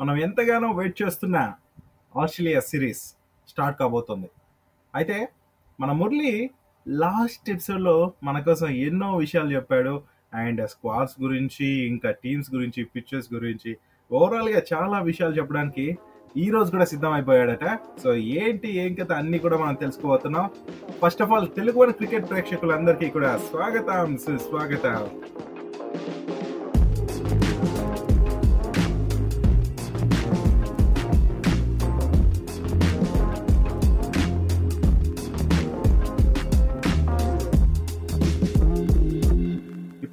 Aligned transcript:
మనం 0.00 0.16
ఎంతగానో 0.16 0.72
వెయిట్ 0.72 1.02
చేస్తున్న 1.02 1.52
ఆస్ట్రేలియా 2.16 2.60
సిరీస్ 2.60 3.02
స్టార్ట్ 3.48 3.80
కాబోతుంది. 3.80 4.30
అయితే 4.94 5.28
మన 5.80 5.92
మురళి 5.92 6.50
లాస్ట్ 6.88 7.50
ఎపిసోడ్లో 7.50 8.12
మన 8.24 8.40
కోసం 8.40 8.68
ఎన్నో 8.68 9.16
విషయాలు 9.16 9.54
చెప్పాడు. 9.54 10.02
అండ్ 10.34 10.68
స్క్వాడ్స్ 10.68 11.22
గురించి 11.22 11.66
ఇంకా 11.66 12.10
టీమ్స్ 12.10 12.54
గురించి 12.54 12.84
పిక్చర్స్ 12.84 13.34
గురించి 13.34 13.76
ఓవరాల్గా 14.12 14.62
చాలా 14.72 15.00
విషయాలు 15.00 15.34
చెప్పడానికి 15.34 15.98
ఈ 16.36 16.50
రోజు 16.50 16.70
కూడా 16.70 16.84
సిద్ధమైపోయాడట. 16.84 17.78
సో 18.02 18.14
ఏంటి 18.14 18.76
ఏం 18.76 18.94
కథ 18.94 19.12
అన్ని 19.12 19.38
కూడా 19.38 19.58
మనం 19.58 19.74
తెలుసుకోబోతున్నాం. 19.74 20.50
First 21.02 21.22
of 21.22 21.32
all 21.32 21.48
Telugu 21.56 21.92
cricket 21.92 22.30
ప్రేక్షకులందరికీ 22.30 23.10
కూడా 23.10 23.38
స్వాగతం 23.38 24.16
సుస్వాగతం. 24.16 25.22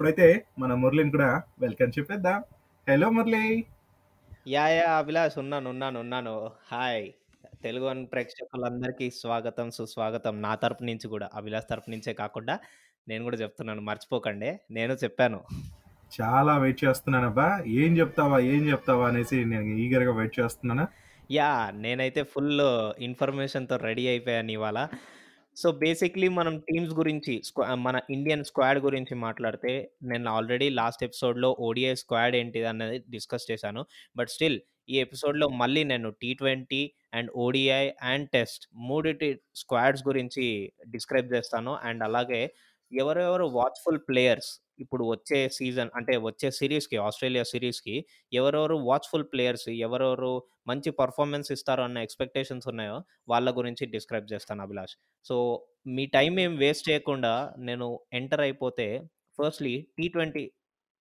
ఇప్పుడైతే 0.06 0.46
మన 0.60 0.74
మురళిని 0.74 1.12
కూడా 1.12 1.44
వెల్కమ్ 1.60 1.92
చెప్పేద్దాం. 2.00 2.44
Hello 2.90 3.10
Murali. 3.10 3.64
Yeah 4.48 4.68
yeah 4.68 4.90
Abhilash 4.98 5.38
ఉన్నాను 5.38 5.70
ఉన్నాను 5.70 6.00
ఉన్నాను. 6.00 6.52
హాయ్ 6.72 7.08
తెలుగు 7.64 8.06
ప్రేక్షకులందరికీ 8.06 9.10
స్వాగతం 9.12 9.72
సుస్వాగతం. 9.72 10.42
నా 10.42 10.56
తరపు 10.56 10.84
నుంచి 10.84 11.08
కూడా 11.08 11.30
అభిలాష్ 11.34 11.66
తరపు 11.70 11.90
నుంచే 11.90 12.14
కాకుండా 12.14 12.60
నేను 13.08 13.24
కూడా 13.24 13.38
చెప్తున్నాను 13.38 13.82
మర్చిపోకండి. 13.82 14.60
నేను 14.72 14.94
చెప్పాను. 14.94 15.42
చాలా 16.22 16.58
వెయిట్ 16.58 16.84
చేస్తున్నాను 16.84 17.26
అబ్బా 17.26 17.64
ఏం 17.68 17.98
చెప్తావా 17.98 18.40
ఏం 18.40 18.70
చెప్తావా 18.70 19.08
అనేసి 19.08 19.46
నేను 19.46 19.64
ఈగర్గా 19.64 20.14
వెయిట్ 20.14 20.40
చేస్తున్నాను. 20.40 20.88
యా 21.32 21.72
నేనైతే 21.76 22.24
ఫుల్ 22.24 22.62
ఇన్ఫర్మేషన్తో 23.02 23.78
రెడీ 23.78 24.08
అయిపోయాను 24.08 24.52
ఇవాళ. 24.52 24.88
సో 25.56 25.72
బేసిక్లీ 25.72 26.28
మనం 26.28 26.60
టీమ్స్ 26.60 26.94
గురించి 26.94 27.42
స్క్వా 27.44 27.76
మన 27.76 28.00
ఇండియన్ 28.10 28.44
స్క్వాడ్ 28.44 28.80
గురించి 28.80 29.16
మాట్లాడితే 29.16 29.92
నేను 30.04 30.32
ఆల్రెడీ 30.32 30.70
లాస్ట్ 30.70 31.04
ఎపిసోడ్లో 31.04 31.58
ఓడిఐ 31.60 31.94
స్క్వాడ్ 31.96 32.36
ఏంటిది 32.36 32.66
అనేది 32.66 33.04
డిస్కస్ 33.10 33.52
చేశాను. 33.52 33.86
బట్ 34.18 34.30
స్టిల్ 34.30 34.60
ఈ 34.90 35.00
ఎపిసోడ్లో 35.00 35.48
మళ్ళీ 35.48 35.84
నేను 35.84 36.10
T 36.12 36.34
twenty 36.34 36.92
and 37.14 37.32
ODI 37.36 37.92
and 38.02 38.30
test 38.30 38.68
మూడిటి 38.76 39.40
squads 39.56 40.04
గురించి 40.08 40.74
డిస్క్రైబ్ 40.90 41.34
చేస్తాను. 41.34 41.76
అండ్ 41.84 42.04
అలాగే 42.04 42.54
ఎవరెవరు 42.92 43.46
వాచ్ఫుల్ 43.46 44.00
ప్లేయర్స్ 44.10 44.52
ఇప్పుడు 44.80 45.04
వచ్చే 45.12 45.40
సీజన్ 45.58 45.92
అంటే 45.98 46.14
వచ్చే 46.28 46.50
సిరీస్కి 46.58 46.98
ఆస్ట్రేలియా 47.06 47.44
సిరీస్కి 47.52 47.96
ఎవరెవరు 48.34 48.78
వాచ్ఫుల్ 48.90 49.28
ప్లేయర్స్ 49.34 49.68
ఎవరెవరు 49.88 50.32
మంచి 50.68 50.92
పర్ఫార్మెన్స్ 51.02 51.50
ఇస్తారు 51.56 51.84
అన్న 51.88 51.98
ఎక్స్పెక్టేషన్స్ 52.06 52.68
ఉన్నాయో 52.72 52.98
వాళ్ళ 53.30 53.50
గురించి 53.60 53.86
డిస్క్రైబ్ 53.96 54.32
చేస్తాను 54.34 54.64
అభిలాష్. 54.66 54.96
సో 55.26 55.36
మీ 55.96 56.06
టైం 56.18 56.34
ఏం 56.46 56.54
వేస్ట్ 56.64 56.88
చేయకుండా 56.90 57.34
నేను 57.68 57.88
ఎంటర్ 58.14 58.44
అయిపోతే 58.48 58.88
firstly 59.40 59.76
T 59.98 60.08
twenty 60.08 60.46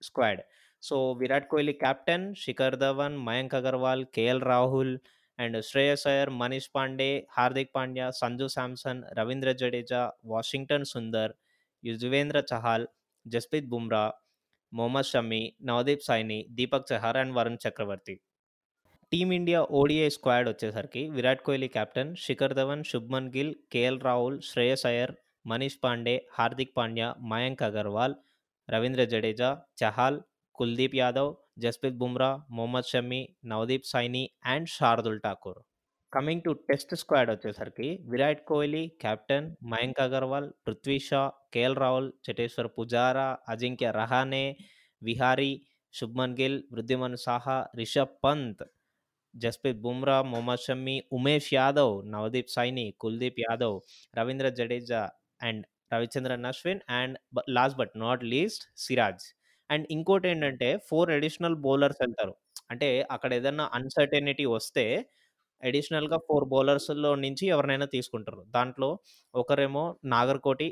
squad. 0.02 0.42
So 0.82 0.96
Virat 1.20 1.50
Kohli 1.50 1.74
captain 1.84 2.26
Shikhar 2.44 2.76
Dhawan 2.76 3.14
Mayank 3.28 3.54
Agarwal 3.54 4.02
KL 4.16 4.42
Rahul 4.50 4.94
and 5.38 5.56
Shreyas 5.68 6.04
Iyer 6.10 6.30
Manish 6.40 6.68
Pandey 6.74 7.08
Hardik 7.36 7.72
Pandya 7.76 8.06
Sanju 8.20 8.46
Samson 8.56 9.00
Ravindra 9.18 9.52
Jadeja 9.62 10.02
Washington 10.32 10.90
Sundar 10.92 11.32
Yuzvendra 11.84 12.38
Chahal 12.52 12.86
Jasprit 13.26 13.68
Bumrah 13.68 14.04
Mohammed 14.72 15.08
Shami 15.10 15.42
Navdeep 15.68 16.06
Saini 16.06 16.38
Deepak 16.50 16.88
Chahar 16.90 17.18
and 17.18 17.34
Varun 17.36 17.60
Chakravarthy 17.64 18.14
team India 19.12 19.60
ODI 19.80 20.08
squad 20.08 20.48
వచ్చేసరికి 20.48 21.02
Virat 21.08 21.42
Kohli 21.42 21.68
captain 21.68 22.12
Shikhar 22.16 22.54
Dhawan 22.54 22.84
Shubman 22.84 23.30
Gill 23.36 23.54
KL 23.72 24.00
Rahul 24.00 24.38
Shreyas 24.42 24.86
Iyer 24.86 25.12
Manish 25.46 25.80
Pandey 25.82 26.14
Hardik 26.32 26.76
Pandya 26.76 27.08
Mayank 27.32 27.62
Agarwal 27.62 28.14
Ravindra 28.68 29.04
Jadeja 29.04 29.50
Chahal 29.82 30.18
Kuldeep 30.58 30.96
Yadav 30.96 31.30
Jasprit 31.58 31.98
Bumrah 31.98 32.30
Mohammed 32.50 32.90
Shami 32.92 33.20
Navdeep 33.44 33.90
Saini 33.92 34.22
and 34.44 34.68
Shardul 34.68 35.20
Thakur. 35.20 35.60
Coming 36.14 36.42
to 36.42 36.52
test 36.68 36.92
squad 36.94 37.30
వచ్చేసరికి 37.30 37.88
Virat 38.10 38.42
Kohli 38.44 38.82
captain 39.00 39.46
Mayank 39.72 40.00
Agarwal 40.00 40.48
Prithvi 40.66 40.98
Shaw 40.98 41.22
KL 41.52 41.76
Rahul 41.76 42.08
Cheteshwar 42.26 42.68
Pujara 42.76 43.26
Ajinkya 43.48 43.90
Rahane 43.90 44.44
Vihari 45.02 45.52
Shubman 45.94 46.36
Gill 46.40 46.58
Wriddhiman 46.72 47.18
Saha 47.24 47.56
Rishabh 47.74 48.14
Pant 48.24 48.62
Jasprit 49.34 49.80
Bumrah 49.80 50.18
Mohammed 50.22 50.64
Shami 50.66 50.96
Umesh 51.12 51.50
Yadav 51.54 51.94
Navdeep 52.12 52.54
Saini 52.56 52.86
Kuldeep 52.98 53.40
Yadav 53.40 53.76
Ravindra 54.14 54.48
Jadeja 54.50 55.02
and 55.40 55.64
Ravichandran 55.94 56.46
Ashwin 56.46 56.82
and 56.98 57.16
last 57.50 57.78
but 57.78 57.94
not 57.96 58.22
least 58.32 58.64
Siraj. 58.76 59.24
And 59.70 59.86
ఇంకోటి 59.90 60.26
ఏంటంటే 60.28 60.68
four 60.88 61.10
additional 61.10 61.58
bowlers 61.66 62.00
వెళ్తారు. 62.02 62.34
అంటే 62.70 62.88
అక్కడ 63.10 63.30
ఏదైనా 63.34 63.64
uncertainty 63.78 64.44
వస్తే 64.56 64.84
అడిషనల్గా 65.62 66.18
four 66.28 66.46
బౌలర్స్లో 66.48 67.14
నుంచి 67.14 67.46
ఎవరినైనా 67.46 67.86
తీసుకుంటారు. 67.86 68.42
దాంట్లో 68.56 68.98
ఒకరేమో 69.34 69.84
Nagarkoti 70.04 70.68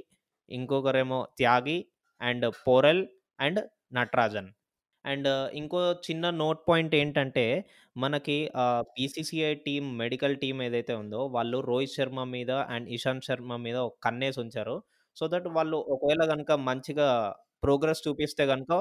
ఇంకొకరేమో 0.49 1.21
Tyagi 1.39 1.79
and 2.21 2.47
Porel 2.67 3.07
and 3.41 3.61
Natarajan. 3.95 4.51
And 5.05 5.29
ఇంకో 5.61 5.79
చిన్న 5.93 6.25
నోట్ 6.31 6.61
పాయింట్ 6.69 6.95
ఏంటంటే 6.95 7.45
మనకి 7.97 8.37
బీసీసీఐ 8.65 9.55
టీం 9.55 9.85
మెడికల్ 9.97 10.37
టీం 10.37 10.63
ఏదైతే 10.63 10.95
ఉందో 10.95 11.21
వాళ్ళు 11.27 11.61
రోహిత్ 11.61 11.95
శర్మ 11.97 12.25
మీద 12.25 12.51
అండ్ 12.51 12.89
ఇషాంత్ 12.89 13.25
శర్మ 13.25 13.57
మీద 13.57 13.77
ఒక 13.77 13.97
కన్నేసి 14.05 14.41
ఉంచారు. 14.41 14.77
సో 15.17 15.29
దట్ 15.29 15.49
వాళ్ళు 15.49 15.79
ఒకవేళ 15.89 16.25
కనుక 16.25 16.53
మంచిగా 16.53 17.09
ప్రోగ్రెస్ 17.63 18.09
చూపిస్తే 18.09 18.47
కనుక 18.47 18.73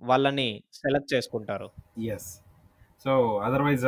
వాళ్ళని 0.00 0.48
సెలెక్ట్ 0.74 1.14
చేసుకుంటారు. 1.14 1.68
ఎస్ 2.14 2.30
సో 3.04 3.12
అదర్వైజ్ 3.38 3.86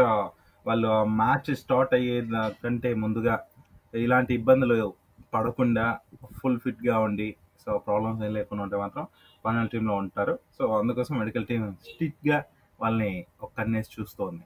వాళ్ళు 0.66 1.04
మ్యాచ్ 1.04 1.56
స్టార్ట్ 1.56 1.94
అయ్యే 1.94 2.24
కంటే 2.64 2.94
ముందుగా 2.94 3.46
ఇలాంటి 3.94 4.34
ఇబ్బందులు 4.34 4.94
పడకుండా 5.34 5.98
ఫుల్ 6.42 6.60
ఫిట్గా 6.60 6.98
ఉండి 6.98 7.36
సో 7.66 7.78
ప్రాబ్లమ్స్ 7.78 8.24
ఏం 8.24 8.32
లేకుండా 8.34 8.62
ఉంటే 8.62 8.76
మాత్రం 8.76 9.06
ఫైనల్ 9.44 9.68
టీంలో 9.68 9.94
ఉంటారు. 9.94 10.38
సో 10.58 10.78
అందుకోసం 10.78 11.18
మెడికల్ 11.18 11.46
టీం 11.46 11.76
స్ట్రిక్ట్గా 11.90 12.44
వాళ్ళని 12.80 13.26
ఒక 13.42 13.52
చూస్తోంది. 14.00 14.42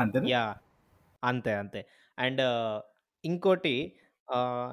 అంతే 0.00 0.22
యా. 0.26 0.56
అంతే 1.24 1.54
అంతే. 1.54 1.86
అండ్ 2.18 2.40
ఇంకోటి 3.24 3.92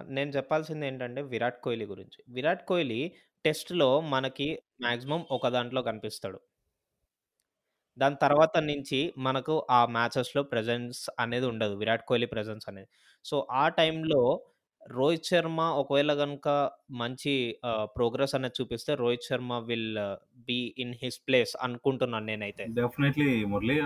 నేను 0.07 0.29
చెప్పాల్సింది 0.29 0.87
ఏంటంటే 0.87 1.21
విరాట్ 1.21 1.61
కోహ్లీ 1.61 1.85
గురించి. 1.85 2.23
విరాట్ 2.29 2.65
కోహ్లీ 2.65 3.11
టెస్ట్లో 3.45 4.01
మనకి 4.01 4.59
మ్యాక్సిమం 4.81 5.25
ఒక 5.31 5.47
దాంట్లో 5.47 5.81
కనిపిస్తాడు. 5.81 6.39
దాని 7.97 8.17
తర్వాత 8.21 8.57
నుంచి 8.71 8.99
మనకు 9.17 9.53
ఆ 9.77 9.79
మ్యాచెస్లో 9.97 10.43
ప్రెజెన్స్ 10.43 11.01
అనేది 11.19 11.45
ఉండదు. 11.51 11.73
విరాట్ 11.81 12.03
కోహ్లీ 12.09 12.27
ప్రెజెన్స్ 12.33 12.67
అనేది. 12.71 12.89
సో 13.25 13.47
ఆ 13.51 13.65
టైంలో 13.79 14.21
రోహిత్ 14.81 15.27
శర్మ 15.29 15.61
ఒకవేళ 15.81 16.11
కనుక 16.13 16.47
మంచి 17.01 17.31
ప్రోగ్రెస్ 17.97 18.35
అనేది 18.35 18.55
చూపిస్తే 18.61 18.91
Rohit 18.95 19.27
Sharma 19.29 19.53
will 19.69 19.99
be 20.47 20.59
in 20.83 20.93
his 21.03 21.19
place 21.27 21.53
అనుకుంటున్నాను 21.67 22.25
నేనైతే. 22.25 22.65
డెఫినెట్లీ 22.81 23.29
మురళి 23.53 23.77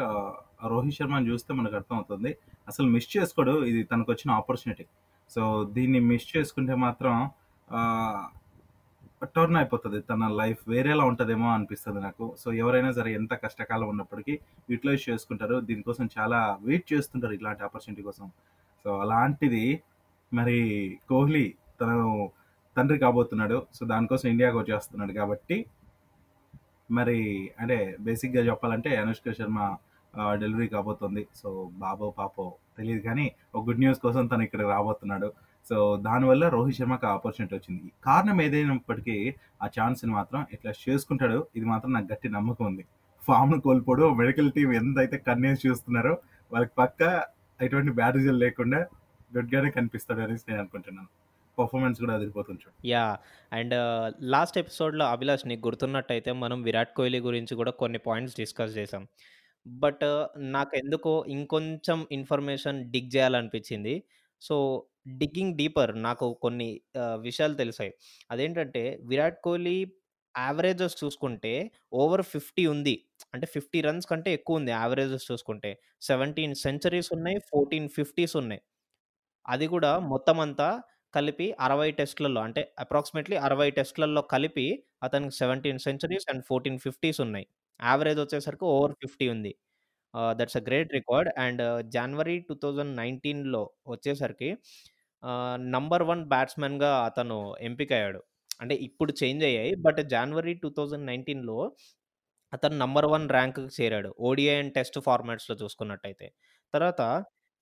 రోహిత్ 0.74 0.98
శర్మని 0.98 1.30
చూస్తే 1.32 1.54
మనకు 1.60 1.78
అర్థమవుతుంది. 1.80 2.32
అసలు 2.68 2.88
మిస్ 2.96 3.10
చేసుకోడు. 3.18 3.54
ఇది 3.72 3.84
తనకు 3.84 4.12
వచ్చిన 4.12 4.32
ఆపర్చునిటీ. 4.40 4.86
సో 5.36 5.42
దీన్ని 5.78 6.00
మిస్ 6.12 6.28
చేసుకుంటే 6.36 6.76
మాత్రం 6.86 7.16
టర్న్ 9.36 9.58
అయిపోతుంది 9.60 10.00
తన 10.10 10.28
లైఫ్ 10.42 10.62
వేరేలా 10.74 11.04
ఉంటుందేమో 11.12 11.48
అనిపిస్తుంది 11.56 12.00
నాకు. 12.08 12.26
సో 12.42 12.48
ఎవరైనా 12.62 12.92
సరే 12.98 13.10
ఎంత 13.20 13.34
కష్టకాలం 13.44 13.88
ఉన్నప్పటికీ 13.94 14.34
యూటిలైజ్ 14.72 15.04
చేసుకుంటారు. 15.10 15.56
దీనికోసం 15.70 16.06
చాలా 16.18 16.40
వెయిట్ 16.68 16.86
చేస్తుంటారు 16.94 17.34
ఇలాంటి 17.40 17.64
ఆపర్చునిటీ 17.68 18.04
కోసం. 18.10 18.28
సో 18.86 18.90
అలాంటిది 19.04 19.66
మరి 20.40 20.60
కోహ్లీ 21.12 21.46
తను 21.82 22.00
తండ్రి 22.78 22.98
కాబోతున్నాడు. 23.04 23.60
సో 23.78 23.82
దానికోసం 23.92 24.28
ఇండియాకు 24.34 24.58
వచ్చేస్తున్నాడు 24.62 25.14
కాబట్టి 25.20 25.58
మరి 26.98 27.20
అంటే 27.62 27.78
బేసిక్గా 28.08 28.42
చెప్పాలంటే 28.50 28.92
అనుష్క 29.04 29.34
శర్మ 29.40 29.60
డెలివరీ 30.42 30.68
కాబోతుంది. 30.76 31.24
సో 31.42 31.50
బాబో 31.84 32.08
పాపో 32.20 32.46
తెలియదు 32.78 33.02
కానీ 33.08 33.26
ఒక 33.56 33.62
గుడ్ 33.68 33.82
న్యూస్ 33.84 34.00
కోసం 34.06 34.24
తను 34.28 34.44
ఇక్కడ 34.48 34.62
రాబోతున్నాడు. 34.74 35.30
సో 35.70 35.98
దానివల్ల 36.06 36.50
రోహిత్ 36.50 36.78
శర్మకి 36.78 37.06
ఆపర్చునిటీ 37.06 37.56
వచ్చింది. 37.56 37.92
కారణం 38.04 38.42
ఏదైనప్పటికీ 38.42 39.36
ఆ 39.64 39.66
ఛాన్స్ని 39.66 40.12
మాత్రం 40.12 40.48
ఇట్లా 40.54 40.74
చేసుకుంటాడు 40.90 41.48
ఇది 41.56 41.66
మాత్రం 41.66 41.94
నాకు 41.94 42.06
గట్టి 42.12 42.30
నమ్మకం 42.30 42.66
ఉంది. 42.66 42.86
ఫామ్ను 43.28 43.62
కోల్పోడు 43.62 44.14
మెడికల్ 44.14 44.52
టీం 44.52 44.74
ఎంతైతే 44.74 45.18
కన్నేసి 45.18 45.68
చూస్తున్నారో 45.68 46.18
వాళ్ళకి 46.52 46.72
పక్క 46.78 47.26
ఎటువంటి 47.62 47.92
బ్యాడ్ 47.92 48.16
రిజల్ట్ 48.16 48.40
లేకుండా 48.40 48.88
గుడ్గానే 49.38 49.72
కనిపిస్తాడు 49.72 50.20
అనేసి 50.20 50.44
నేను 50.48 50.60
అనుకుంటున్నాను. 50.60 51.08
పర్ఫార్మెన్స్ 51.60 52.00
కూడా 52.00 52.14
అదిరిపోతుంది 52.14 52.60
చూడు. 52.68 52.88
యా 52.88 53.18
అండ్ 53.54 53.74
లాస్ట్ 54.22 54.58
ఎపిసోడ్లో 54.58 55.06
అభిలాష్ 55.06 55.48
నీకు 55.48 55.68
గుర్తున్నట్టయితే 55.68 56.32
మనం 56.32 56.62
విరాట్ 56.62 56.94
కోహ్లీ 56.96 57.20
గురించి 57.20 57.56
కూడా 57.56 57.72
కొన్ని 57.72 58.00
పాయింట్స్ 58.00 58.38
డిస్కస్ 58.38 58.78
చేసాం 58.78 59.08
బట్ 59.68 60.28
నాకు 60.38 60.78
ఎందుకో 60.78 61.26
ఇంకొంచెం 61.28 62.08
ఇన్ఫర్మేషన్ 62.12 62.92
డిగ్ 62.92 63.16
చేయాలనిపించింది. 63.16 64.04
సో, 64.42 64.86
డిగ్గింగ్ 65.06 65.56
డీపర్ 65.58 65.94
నాకు 66.02 66.28
కొన్ని 66.42 66.70
ఆహ్, 66.98 67.18
విషయాలు 67.22 67.56
తెలిసాయి. 67.56 67.92
అదేంటంటే 68.30 68.84
విరాట్ 69.06 69.40
కోహ్లీ 69.42 69.78
యావరేజెస్ 70.36 70.96
చూసుకుంటే 71.02 71.54
ఓవర్ 71.96 72.24
50 72.26 72.64
ఉంది. 72.68 72.96
అంటే 73.34 73.46
50 73.54 73.80
రన్స్ 73.86 74.08
కంటే 74.08 74.30
ఎక్కువుంది 74.34 74.72
యావరేజెస్ 74.74 75.26
చూసుకుంటే. 75.32 75.72
17 76.02 76.30
సెంచరీస్ 76.64 77.10
ఉన్నాయి. 77.12 77.40
14 77.50 77.90
ఫిఫ్టీస్ 77.98 78.36
ఉన్నాయి. 78.36 78.62
అది 79.46 79.68
గూడా 79.68 79.92
మొత్తమంతా 80.12 80.70
కలిపి 81.14 81.48
60 81.62 81.94
టెస్ట్‌లలో 82.00 82.42
అంటే 82.42 82.64
అప్రాక్సిమేట్‌లీ 82.80 83.38
60 83.44 83.72
టెస్ట్‌లలో 83.78 84.24
కలిపి 84.34 84.68
అతనికి 85.04 85.36
17 85.36 85.82
సెంచరీస్ 85.88 86.28
అండ్ 86.32 86.44
14 86.46 86.80
ఫిఫ్టీస్ 86.86 87.20
ఉన్నాయి. 87.22 87.48
యావరేజ్ 87.80 88.20
వచ్చేసరికి 88.22 88.66
ఓవర్ 88.72 88.94
50 89.00 89.28
ఉంది. 89.30 89.54
ఆహ్, 90.14 90.34
that's 90.40 90.58
a 90.58 90.66
great 90.68 90.92
record 90.96 91.30
and 91.40 91.64
జనవరి 91.94 92.36
2019లో 92.44 93.64
వచ్చేసరికి 93.88 94.50
ఆహ్, 95.24 95.58
నంబర్ 95.74 96.06
1 96.06 96.26
బ్యాట్స్‌మన్‌గా 96.34 96.92
అతను 97.08 97.38
ఎంపికయ్యాడు. 97.68 98.22
అంటే 98.60 98.76
ఇప్పుడు 98.88 99.12
చేంజ్ 99.22 99.44
అయ్యాయి. 99.50 99.74
బట్ 99.86 100.02
జనవరి 100.14 100.54
2019లో 100.58 101.60
అతను 102.54 102.76
నంబర్ 102.82 103.08
1 103.10 103.28
ర్యాంక్‌కి 103.36 103.64
చేరాడు. 103.78 104.10
ఓడీఐ 104.28 104.56
అండ్ 104.60 104.74
టెస్ట్ 104.76 105.00
ఫార్మాట్స్‌లో 105.08 105.56
చూసుకున్నట్టయితే. 105.62 106.28
తర్వాత 106.74 107.02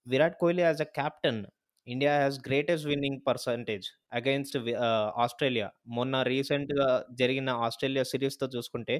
Virat 0.07 0.37
Kohli 0.41 0.63
as 0.63 0.83
a 0.83 0.91
captain 0.97 1.41
India 1.87 2.13
has 2.17 2.37
greatest 2.45 2.87
winning 2.89 3.19
percentage 3.27 3.87
against 4.13 4.57
we 4.65 4.73
ah, 4.85 5.09
Australia. 5.23 5.67
మొన్న 5.97 6.15
రీసెంట్‌గా 6.29 6.87
జరిగిన 7.21 7.49
ఆస్ట్రేలియా 7.67 8.05
సీరీస్‌తో 8.11 8.47
చూసుకుంటే 8.55 8.97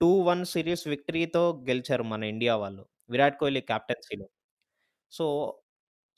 2-1 0.00 0.14
సిరీస్ 0.52 0.84
విక్టరీతో 0.88 1.40
గెలిచారు 1.68 2.04
మన 2.04 2.22
ఇండియా 2.32 2.54
వాళ్ళు. 2.56 2.82
Virat 3.10 3.38
Kohli 3.38 3.62
కెప్టెన్సీలో. 3.70 4.26
So, 5.12 5.26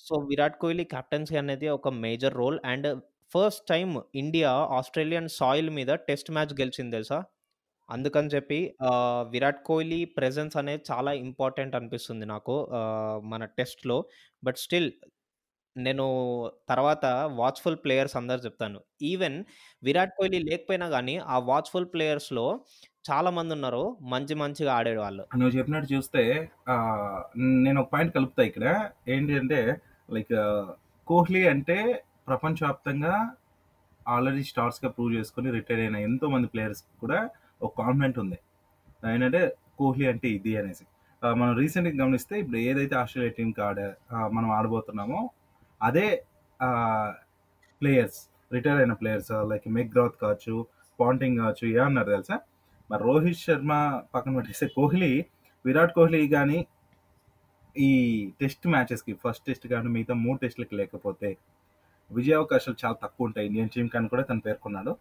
so 0.07 0.15
Virat 0.31 0.59
Kohli 0.61 0.85
captaincy 0.93 1.37
అనేది 1.39 1.69
ఒక 1.71 1.89
major 2.03 2.35
role 2.35 2.59
and 2.67 2.89
first 3.33 3.65
time 3.71 3.93
India 4.17 4.51
Australian 4.79 5.29
soil 5.37 5.71
మీద 5.73 5.91
టెస్ట్ 6.09 6.31
మ్యాచ్ 6.31 6.55
గెలిచింది 6.61 6.95
తెలుసా? 6.97 7.19
అందుకని 7.89 8.31
చెప్పి 8.31 8.59
ఆహ్, 8.89 9.23
విరాట్ 9.31 9.61
కోహ్లీ 9.65 10.01
ప్రెజెన్స్ 10.17 10.57
అనేది 10.57 10.83
చాలా 10.91 11.13
ఇంపార్టెంట్ 11.25 11.77
అనిపిస్తుంది 11.77 12.27
నాకు 12.29 12.57
ఆహ్, 12.81 13.21
మన 13.27 13.45
టెస్ట్‌లో. 13.59 13.99
బట్ 14.43 14.59
స్టిల్ 14.59 14.91
నేను 15.77 16.07
తర్వాత 16.69 17.05
వాచ్‌ఫుల్ 17.39 17.79
ప్లేయర్స్ 17.85 18.17
అందరు 18.17 18.41
చెప్తాను. 18.41 18.79
ఈవెన్ 19.05 19.39
విరాట్ 19.83 20.15
కోహ్లీ 20.19 20.41
లేకపోయినా 20.49 20.87
గానీ 20.89 21.17
ఆ 21.29 21.39
వాచ్‌ఫుల్ 21.49 21.89
ప్లేయర్స్‌లో 21.95 22.47
చాలా 23.09 23.31
మందున్నారు. 23.39 23.83
మంచి 24.13 24.35
మంచిగా 24.43 24.73
ఆడేవాళ్ళు. 24.79 25.23
నువ్వు 25.41 25.53
చెప్పినట్టు 25.57 25.89
చూస్తే 25.95 26.23
నేను 27.65 27.79
ఒక 27.83 27.89
పాయింట్ 27.95 28.15
కలుపుతా 28.17 28.43
ఇక్కడ. 28.51 28.67
ఏంటి 29.15 29.35
అంటే 29.41 29.61
లైక్ 30.09 30.35
కోహ్లీ 31.09 31.43
అంటే 31.53 31.79
ప్రపంచవ్యాప్తంగా 32.29 33.15
ఆల్రెడీ 34.07 34.43
స్టార్స్‌గా 34.51 34.89
ప్రూవ్ 34.97 35.13
చేసుకొని 35.19 35.49
రిటైర్ 35.57 35.83
అయిన 35.85 35.97
ఎంతో 36.09 36.27
మంది 36.35 36.49
ప్లేయర్స్ 36.53 36.83
కూడా 37.03 37.19
ఒక 37.61 37.73
కాన్ఫిడెంట్ 37.81 38.19
ఉంది. 38.25 38.39
ఏంటంటే 39.11 39.41
కోహ్లీ 39.81 40.07
అంటే 40.13 40.29
ఇది 40.37 40.53
అనేసి. 40.61 40.85
మనం 41.23 41.53
రీసెంట్‌గా 41.61 41.97
గమనిస్తే 42.03 42.35
ఇప్పుడు 42.43 42.59
ఏదైతే 42.69 42.95
ఆస్ట్రేలియా 43.01 43.33
టీమ్‌కి 43.39 43.63
ఆడ 43.69 43.79
మనం 44.37 44.49
ఆడబోతున్నామో 44.59 45.21
అదే 45.81 46.07
ప్లేయర్స్ 47.83 48.19
రిటైర్ 48.51 48.81
అయిన 48.83 48.95
ప్లేయర్స్ 49.01 49.33
లైక్ 49.51 49.67
మెగ్ 49.77 49.91
గ్రాత్ 49.95 50.17
కావచ్చు, 50.23 50.55
పాంటింగ్ 50.99 51.39
కావచ్చు 51.43 51.65
ఏమన్నారు 51.75 52.11
తెలుసా? 52.17 52.37
మరి 52.91 53.03
రోహిత్ 53.03 53.41
శర్మ 53.41 53.73
పక్కన 54.15 54.33
పెట్టేస్తే 54.37 54.67
కోహ్లీ, 54.77 55.13
విరాట్ 55.65 55.93
కోహ్లీ 55.93 56.21
కానీ 56.29 56.59
ఈ 57.77 57.91
టెస్ట్ 58.41 58.67
మ్యాచెస్‌కి 58.67 59.13
ఫస్ట్ 59.25 59.45
టెస్ట్ 59.47 59.67
కానీ 59.69 59.89
మిగతా 59.89 60.15
మూడు 60.25 60.39
టెస్ట్‌లకి 60.39 60.75
లేకపోతే 60.77 61.29
విజయావకాశాలు 62.11 62.77
చాలా 62.85 62.97
తక్కువ 63.03 63.27
ఉంటాయి 63.27 63.47
ఇండియన్ 63.47 63.69
టీం 63.69 63.89
కానీ 63.89 64.09
కూడా 64.09 64.23
తను 64.23 64.41
పేర్కొన్నాడు. 64.41 64.93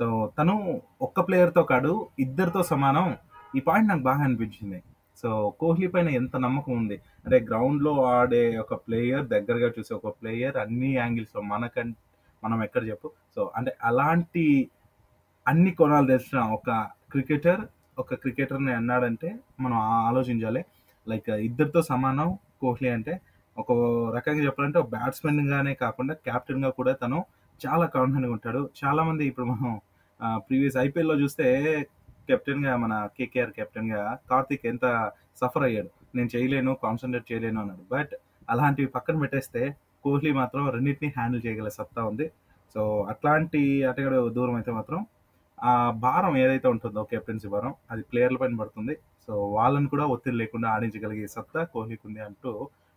సో, 0.00 0.06
తను 0.38 0.54
ఒక్క 1.00 1.20
ప్లేయర్‌తో 1.20 1.62
కాదు 1.64 1.92
ఇద్దరితో 2.18 2.62
సమానం. 2.70 3.06
ఈ 3.54 3.60
పాయింట్ 3.60 3.88
నాకు 3.88 4.02
బాగా 4.02 4.22
అనిపించింది. 4.22 4.78
సో, 5.18 5.28
కోహ్లీ 5.60 5.88
పైన 5.88 6.08
ఎంత 6.20 6.36
నమ్మకం 6.36 6.72
ఉంది. 6.76 6.96
అంటే 7.26 7.38
గ్రౌండ్‌లో 7.50 7.92
ఆడే 8.12 8.42
ఒక 8.58 8.74
ప్లేయర్, 8.86 9.26
దగ్గరగా 9.26 9.68
చూసే 9.78 9.92
ఒక 9.94 10.10
ప్లేయర్ 10.20 10.56
అన్ని 10.56 10.90
యాంగిల్స్‌లో 10.94 11.42
మనకం 11.52 11.88
మనం 12.42 12.58
ఎక్కడ 12.64 12.82
చెప్పు. 12.88 13.08
సో, 13.36 13.42
అంటే 13.56 13.72
అలాంటి 13.82 14.44
అన్ని 15.46 15.70
కోణాలు 15.72 16.06
తెలిసిన 16.06 16.40
ఒక 16.54 16.68
క్రికెటర్, 17.12 17.62
ఒక 17.98 18.14
క్రికెటర్‌ని 18.14 18.72
అన్నాడంటే 18.72 19.28
మనం 19.60 19.78
ఆలోచించాలి. 20.08 20.62
లైక్ 21.06 21.30
ఇద్దరితో 21.46 21.80
సమానం 21.90 22.28
కోహ్లీ 22.60 22.88
అంటే. 22.88 23.14
ఒక 23.56 23.72
రకంగా 24.16 24.42
చెప్పాలంటే 24.46 24.78
ఒక 24.78 24.88
బ్యాట్స్‌మెన్‌గానే 24.88 25.72
కాకుండా 25.76 26.14
కెప్టెన్‌గా 26.26 26.70
కూడా 26.72 26.92
తను 26.94 27.18
చాలా 27.60 27.86
కాన్ఫిడెంట్‌గా 27.96 28.34
ఉంటాడు. 28.36 28.60
చాలామంది 28.80 29.24
ఇప్పుడు 29.30 29.46
మనం 29.52 29.72
ప్రీవియస్ 30.46 30.76
ఐపీఎల్‌లో 30.78 31.16
చూస్తే 31.22 31.46
కెప్టెన్‌గా 32.28 32.72
మన 32.76 32.94
కేకేఆర్ 33.16 33.52
కెప్టెన్‌గా 33.52 34.00
కార్తిక్ 34.30 34.66
ఎంత 34.66 34.86
సఫర్ 35.42 35.64
అయ్యాడు. 35.68 35.90
నేను 36.14 36.30
చేయలేను, 36.34 36.72
కాన్సన్ట్రేట్ 36.84 37.26
చేయలేను 37.30 37.58
అన్నాడు. 37.62 37.84
బట్ 37.92 38.12
అలాంటివి 38.48 38.88
పక్కన 38.96 39.16
పెట్టేస్తే 39.22 39.62
కోహ్లీ 40.04 40.30
మాత్రం 40.32 40.62
రెండిటిని 40.70 41.08
హ్యాండిల్ 41.16 41.42
చేయగల 41.46 41.68
సత్తా 41.76 42.02
ఉంది. 42.10 42.26
సో, 42.74 42.80
అట్లాంటి 43.12 43.60
ఆటగాడు 43.88 44.20
దూరం 44.36 44.54
అయితే 44.54 44.72
మాత్రం 44.72 45.00
ఆ 45.62 45.72
భారం 46.00 46.34
ఏదైతే 46.36 46.66
ఉంటుందో 46.68 47.02
కెప్టెన్సీ 47.10 47.48
భారం 47.48 47.72
అది 47.90 48.02
ప్లేయర్ల 48.10 48.36
పైన 48.36 48.56
పడుతుంది. 48.60 48.94
సో, 49.28 49.32
వాళ్ళని 49.56 49.88
కూడా 49.88 50.04
ఒత్తిడి 50.14 50.36
లేకుండా 50.36 50.68
ఆడించగలిగే 50.74 51.26
సత్తా 51.34 51.62
కోహ్లీకుంది 51.74 52.20
అంటూ 52.20 52.52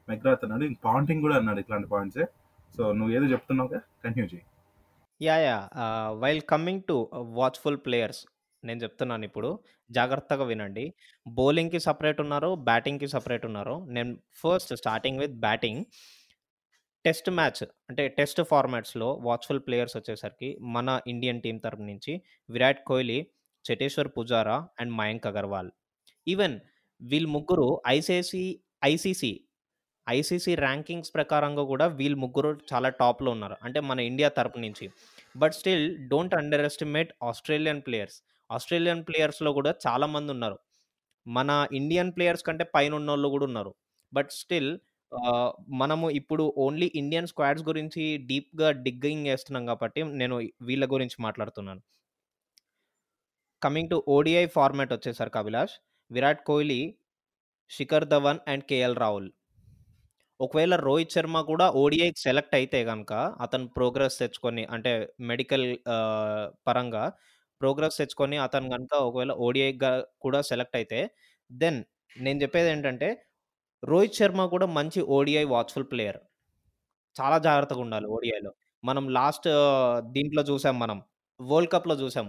మెగ్రాత్ 0.08 0.44
అన్నాడు. 0.46 0.66
ఇంక 0.66 0.80
పాంటింగ్ 0.84 1.24
కూడా 1.26 1.38
అన్నాడు 1.38 1.60
ఇట్లాంటి 1.60 1.90
పాయింట్సే. 1.94 2.26
సో, 2.76 2.84
నువ్వు 2.94 3.14
ఏదో 3.18 3.28
చెప్తున్నావుగా 3.34 3.82
కంటిన్యూ 4.04 4.28
చేయి 4.34 4.46
yeah 5.22 5.36
yeah 5.40 5.58
while 6.22 6.42
coming 6.50 6.84
to 6.88 6.96
watchful 7.38 7.80
players 7.86 8.22
నేను 8.64 8.80
చెప్తున్నాను 8.84 9.26
ఇప్పుడు 9.26 9.50
జాగ్రత్తగా 9.90 10.46
వినండి. 10.46 10.86
బౌలింగ్‌కి 11.26 11.80
సపరేట్ 11.88 12.20
ఉన్నారు. 12.24 12.50
బ్యాటింగ్‌కి 12.68 13.08
సపరేట్ 13.08 13.46
ఉన్నారు. 13.46 13.76
నేను 13.90 14.12
first 14.42 14.74
starting 14.82 15.20
with 15.24 15.36
batting. 15.40 15.82
Test 17.06 17.30
match 17.32 17.60
అంటే 17.90 18.04
టెస్ట్ 18.18 18.42
ఫార్మాట్స్‌లో 18.52 19.08
వాచ్‌ఫుల్ 19.26 19.62
ప్లేయర్స్ 19.68 19.96
వచ్చేసరికి 19.98 20.50
మన 20.76 20.90
ఇండియన్ 21.08 21.42
టీమ్ 21.42 21.60
తరపు 21.60 21.84
నుంచి 21.84 22.14
విరాట్ 22.50 22.82
కోహ్లీ, 22.84 23.18
చేటేశ్వర్ 23.66 24.10
పుజారా 24.18 24.58
అండ్ 24.80 24.94
మయాంక్ 24.94 25.28
అగర్వాల్. 25.28 25.70
ఈవెన్ 26.28 26.56
వీళ్ళు 27.02 27.30
ముగ్గురు 27.30 27.68
ఐసీసీ 27.90 28.44
ఐసీసీ 28.86 29.32
ఐసీసీ 30.08 30.54
ర్యాంకింగ్స్ 30.58 31.12
ప్రకారంగా 31.14 31.64
కూడా 31.66 31.86
వీళ్ళు 32.00 32.18
ముగ్గురు 32.18 32.52
చాలా 32.72 32.90
టాప్‌లో 33.00 33.30
ఉన్నారు. 33.32 33.56
అంటే 33.64 33.80
మన 33.82 34.00
ఇండియా 34.02 34.30
తరపు 34.30 34.60
నుంచి. 34.60 34.86
But 35.36 35.54
still 35.54 35.86
don't 36.10 36.36
underestimate 36.70 37.12
Australian 37.24 37.82
players. 37.88 38.18
Australian 38.50 39.04
ప్లేయర్స్‌లో 39.08 39.54
కూడా 39.54 39.74
చాలామంది 39.88 40.32
ఉన్నారు 40.32 40.58
మన 41.26 41.52
ఇండియన్ 41.74 42.14
ప్లేయర్స్ 42.16 42.44
కంటే 42.44 42.66
పైనున్నోళ్ళు 42.76 43.30
కూడా 43.30 43.46
ఉన్నారు. 43.46 43.72
బట్ 44.14 44.32
స్టిల్ 44.34 44.72
ఆహ్, 45.22 45.52
మనము 45.82 46.08
ఇప్పుడు 46.20 46.44
ఓన్లీ 46.64 46.88
ఇండియన్ 47.02 47.30
స్క్వాడ్స్ 47.32 47.66
గురించి 47.68 48.02
డీప్‌గా 48.30 48.70
డిగ్గింగ్ 48.86 49.28
చేస్తున్నాం 49.30 49.64
కాబట్టి 49.70 50.02
నేను 50.22 50.36
వీళ్ళ 50.68 50.86
గురించి 50.94 51.18
మాట్లాడుతున్నాను. 51.22 51.82
కమింగ్ 53.62 53.92
టు 53.92 53.98
ఓడీఐ 54.16 54.46
ఫార్మాట్ 54.56 54.94
వచ్చేసరికి 54.96 55.40
అభిలాష్, 55.42 55.76
విరాట్ 56.12 56.44
కోహ్లీ, 56.48 56.82
శిఖర్ 57.72 58.08
ధవన్ 58.12 58.42
అండ్ 58.48 58.66
కేఎల్ 58.70 58.98
రాహుల్. 58.98 59.30
ఒకవేళ 60.40 60.76
రోహిత్ 60.84 61.14
శర్మ 61.16 61.38
కూడా 61.50 61.66
ఓడీఐకి 61.82 62.20
సెలెక్ట్ 62.24 62.56
అయితే 62.58 62.80
గనక 62.90 63.12
అతను 63.46 63.68
ప్రోగ్రెస్ 63.78 64.18
తెచ్చుకొని 64.22 64.64
అంటే 64.76 64.92
మెడికల్ 65.30 65.66
ఆహ్, 65.96 66.48
పరంగా 66.68 67.04
ప్రోగ్రెస్ 67.62 67.98
తెచ్చుకొని 67.98 68.38
అతను 68.46 68.68
కనుక 68.74 68.94
ఒకవేళ 69.08 69.34
ఓడిఐగా 69.46 69.92
కూడా 70.24 70.40
సెలెక్ట్ 70.50 70.78
అయితే 70.80 71.00
దెన్ 71.52 71.80
నేను 72.16 72.40
చెప్పేదేంటంటే 72.44 73.10
రోహిత్ 73.86 74.18
శర్మ 74.18 74.42
కూడా 74.52 74.68
మంచి 74.76 75.00
ఓడీఐ 75.16 75.44
వాచ్‌ఫుల్ 75.52 75.88
ప్లేయర్. 75.92 76.20
చాలా 77.16 77.38
జాగ్రత్తగా 77.46 77.82
ఉండాలి 77.86 78.08
ఓడీఐలో. 78.16 78.52
మనం 78.84 79.06
లాస్ట్ 79.18 79.48
దీంట్లో 80.16 80.44
చూసాం 80.50 80.76
మనం. 80.80 80.98
వరల్డ్ 81.40 81.72
కప్‌లో 81.74 81.96
చూసాం. 82.02 82.28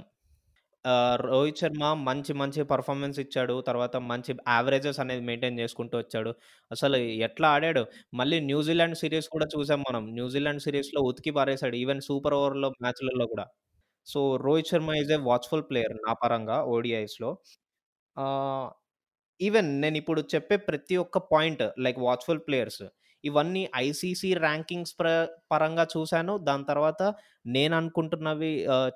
ఆహ్, 0.84 1.16
రోహిత్ 1.26 1.60
శర్మ 1.60 1.84
మంచి 2.06 2.32
మంచి 2.34 2.60
పెర్ఫార్మన్స్ 2.70 3.18
ఇచ్చాడు. 3.24 3.56
తర్వాత 3.68 3.96
మంచి 4.06 4.32
యావరేజెస్ 4.50 5.00
అనేది 5.04 5.24
మెయింటైన్ 5.28 5.60
చేసుకుంటూ 5.60 5.96
వచ్చాడు. 5.98 6.32
అసలు 6.70 6.98
ఎట్లా 7.28 7.48
ఆడాడు. 7.56 7.82
మళ్ళీ 8.14 8.38
న్యూజిలాండ్ 8.48 8.98
సీరీస్ 9.02 9.30
కూడా 9.30 9.48
చూసాం 9.54 9.82
మనం. 9.88 10.04
న్యూజిలాండ్ 10.14 10.64
సీరీస్‌లో 10.66 11.02
ఉతికి 11.10 11.32
పారేసాడు. 11.38 11.76
ఈవెన్ 11.82 12.02
సూపర్ 12.08 12.36
ఓవర్‌లో 12.40 12.70
మ్యాచ్‌లలో 12.80 13.26
కూడా. 13.34 13.46
So, 14.06 14.20
Rohit 14.44 14.70
Sharma 14.72 14.90
is 15.02 15.12
a 15.12 15.20
watchful 15.28 15.66
player 15.70 15.96
నా 16.06 16.14
పరంగా 16.22 16.58
ఓడీఐస్‌లో. 16.74 17.32
ఆహ్, 18.16 18.68
ఈవెన్ 19.40 19.68
నేను 19.80 19.96
ఇప్పుడు 20.00 20.20
చెప్పే 20.32 20.56
ప్రతి 20.68 20.94
ఒక్క 20.96 21.18
పాయింట్ 21.32 21.62
లైక్ 21.78 21.98
వాచ్‌ఫుల్ 22.00 22.42
ప్లేయర్స్ 22.46 22.82
ఇవన్నీ 23.24 23.62
ఐసీసీ 23.78 24.30
ర్యాంకింగ్స్ 24.38 24.94
ప్ర 24.98 25.08
పరంగా 25.52 25.84
చూశాను 25.94 26.34
దాని 26.48 26.64
తర్వాత 26.64 27.00
నేను 27.48 27.74
అనుకుంటున్నవి 27.76 28.50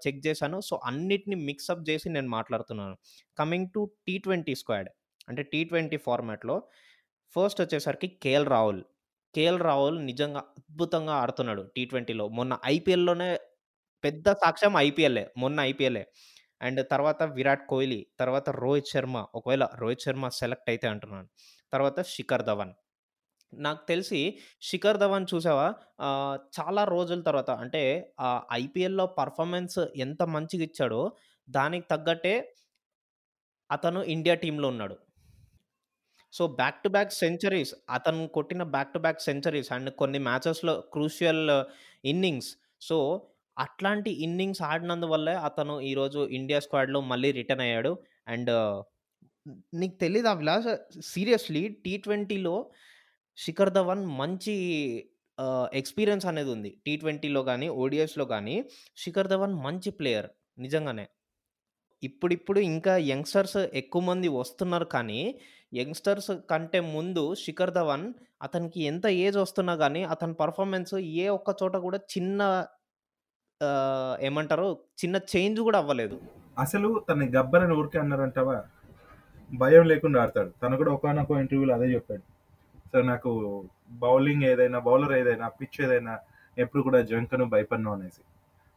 చెక్ 0.04 0.20
చేశాను. 0.26 0.58
సో, 0.60 0.74
అన్నిటిని 0.88 1.36
మిక్సప్ 1.48 1.82
చేసి 1.88 2.08
నేను 2.10 2.28
మాట్లాడుతున్నాను. 2.30 2.94
కమింగ్ 3.38 3.70
టు 3.74 3.82
టీ20 4.06 4.54
స్క్వాడ్. 4.60 4.88
అంటే 5.28 5.42
టీ20 5.52 5.98
ఫార్మాట్‌లో 6.06 6.56
ఫస్ట్ 7.36 7.60
వచ్చేసరికి 7.62 8.08
కేఎల్ 8.24 8.48
రాహుల్. 8.48 8.82
కేఎల్ 9.34 9.60
రాహుల్ 9.62 9.98
నిజంగా 10.06 10.40
అద్భుతంగా 10.52 11.14
ఆడుతున్నాడు 11.22 11.64
టీ20లో. 11.76 12.26
మొన్న 12.38 12.52
ఐపీఎల్‌లోనే 12.74 13.30
పెద్ద 14.04 14.28
సాక్ష్యం 14.42 14.74
ఐపీఎల్ఏ 14.80 15.24
మొన్న 15.36 15.58
ఐపీఎల్ఏ 15.70 16.04
అండ్ 16.60 16.80
తర్వాత 16.90 17.22
విరాట్ 17.36 17.64
కోహ్లీ, 17.66 18.00
తర్వాత 18.20 18.48
రోహిత్ 18.58 18.92
శర్మ. 18.92 19.16
ఒకవేళ 19.34 19.64
రోహిత్ 19.78 20.04
శర్మ 20.04 20.28
సెలెక్ట్ 20.38 20.70
అయితే 20.70 20.86
అంటున్నాను. 20.88 21.28
తర్వాత 21.72 22.00
శిఖర్ 22.12 22.42
ధవన్. 22.42 22.72
నాకు 23.52 23.82
తెలిసి 23.88 24.20
శిఖర్ 24.62 24.98
ధవన్ 24.98 25.26
చూసావా 25.32 25.68
చాలా 26.58 26.82
రోజుల 26.84 27.20
తర్వాత 27.22 27.50
అంటే 27.62 27.82
ఐపీఎల్‌లో 28.58 29.06
పర్ఫార్మెన్స్ 29.18 29.78
ఎంత 29.98 30.22
మంచిగా 30.34 30.64
ఇచ్చాడో 30.64 31.02
దానికి 31.48 31.86
తగ్గట్టే 31.88 32.34
అతను 33.70 34.00
ఇండియా 34.14 34.34
టీంలో 34.36 34.68
ఉన్నాడు. 34.68 34.96
So, 36.32 36.42
back 36.58 36.78
to 36.84 36.88
back 36.88 37.12
centuries 37.14 37.72
అతను 37.90 38.28
కొట్టిన 38.28 38.62
back 38.74 38.92
to 38.94 38.98
back 38.98 39.20
centuries 39.20 39.70
and 39.72 39.90
కొన్ని 39.92 40.18
మ్యాచెస్‌లో 40.20 40.74
క్రూషియల్ 40.92 41.42
ఇన్నింగ్స్. 42.04 42.50
సో, 42.80 42.98
అట్లాంటి 43.60 44.10
ఇన్నింగ్స్ 44.26 44.62
ఆడినందువల్లే 44.70 45.34
అతను 45.48 45.74
ఈరోజు 45.90 46.20
ఇండియా 46.38 46.60
స్క్వాడ్‌లో 46.60 47.00
మళ్ళీ 47.10 47.30
రిటర్న్ 47.38 47.64
అయ్యాడు. 47.66 47.92
అండ్ 48.28 48.52
నీకు 49.80 49.96
తెలీదా 50.02 50.30
అభిలాష్ 50.36 50.68
సీరియస్‌లీ 51.12 51.62
టీ20లో 51.84 52.56
శిఖర్ 53.38 53.72
ధవన్ 53.78 54.02
మంచి 54.20 54.54
ఎక్స్పీరియన్స్ 55.72 56.26
అనేది 56.30 56.50
ఉంది 56.54 56.70
టీ 56.86 56.92
ట్వంటీలో 56.96 57.40
కానీ 57.44 57.68
ఓడిఎస్లో 57.82 58.24
కానీ 58.32 58.56
శిఖర్ 58.98 59.30
ధవన్ 59.32 59.54
మంచి 59.66 59.90
ప్లేయర్ 59.98 60.28
నిజంగానే. 60.58 61.06
ఇప్పుడిప్పుడు 62.02 62.60
ఇంకా 62.70 62.92
యంగ్‌స్టర్స్ 63.10 63.58
ఎక్కువ 63.80 64.02
మంది 64.02 64.28
వస్తున్నారు 64.36 64.86
కానీ, 64.94 65.20
యంగ్‌స్టర్స్ 65.72 66.30
కంటే 66.50 66.80
ముందు 66.94 67.24
శిఖర్ 67.44 67.72
ధవన్ 67.72 68.06
అతనికి 68.42 68.80
ఎంత 68.90 69.06
ఏజ్ 69.24 69.38
వస్తున్నా 69.38 69.74
కానీ 69.82 70.02
అతని 70.14 70.34
పర్ఫార్మెన్స్ 70.42 70.94
ఏ 71.18 71.26
ఒక్క 71.30 71.50
చోట 71.60 71.76
కూడా 71.86 71.98
చిన్న 72.14 72.40
ఆహ్, 73.60 74.16
ఏమంటారు 74.22 74.66
చిన్న 74.98 75.16
చేంజ్ 75.32 75.60
గూడా 75.60 75.78
అవ్వలేదు. 75.78 76.16
అసలు 76.58 77.04
తనని 77.08 77.26
గబ్బర్ 77.28 77.62
అని 77.62 77.74
ఊరికే 77.74 77.98
అన్నారంటావా? 77.98 78.56
భయం 79.50 79.84
లేకుండా 79.86 80.22
ఆడతాడు. 80.22 80.50
తను 80.62 80.76
కూడా 80.76 80.92
ఒకానొక 80.92 81.30
ఇంటర్వ్యూలో 81.38 81.74
అదే 81.74 81.94
చెప్పాడు. 81.94 82.24
సో, 82.92 83.00
నాకు 83.02 83.30
బౌలింగ్ 84.00 84.42
ఏదైనా, 84.42 84.78
బౌలర్ 84.80 85.12
ఏదైనా, 85.12 85.48
పిచ్ 85.50 85.80
ఏదైనా 85.82 86.14
ఎప్పుడు 86.56 86.82
కూడా 86.82 87.00
జంకను, 87.02 87.44
భయపడను 87.46 87.92
అనేసి. 87.92 88.22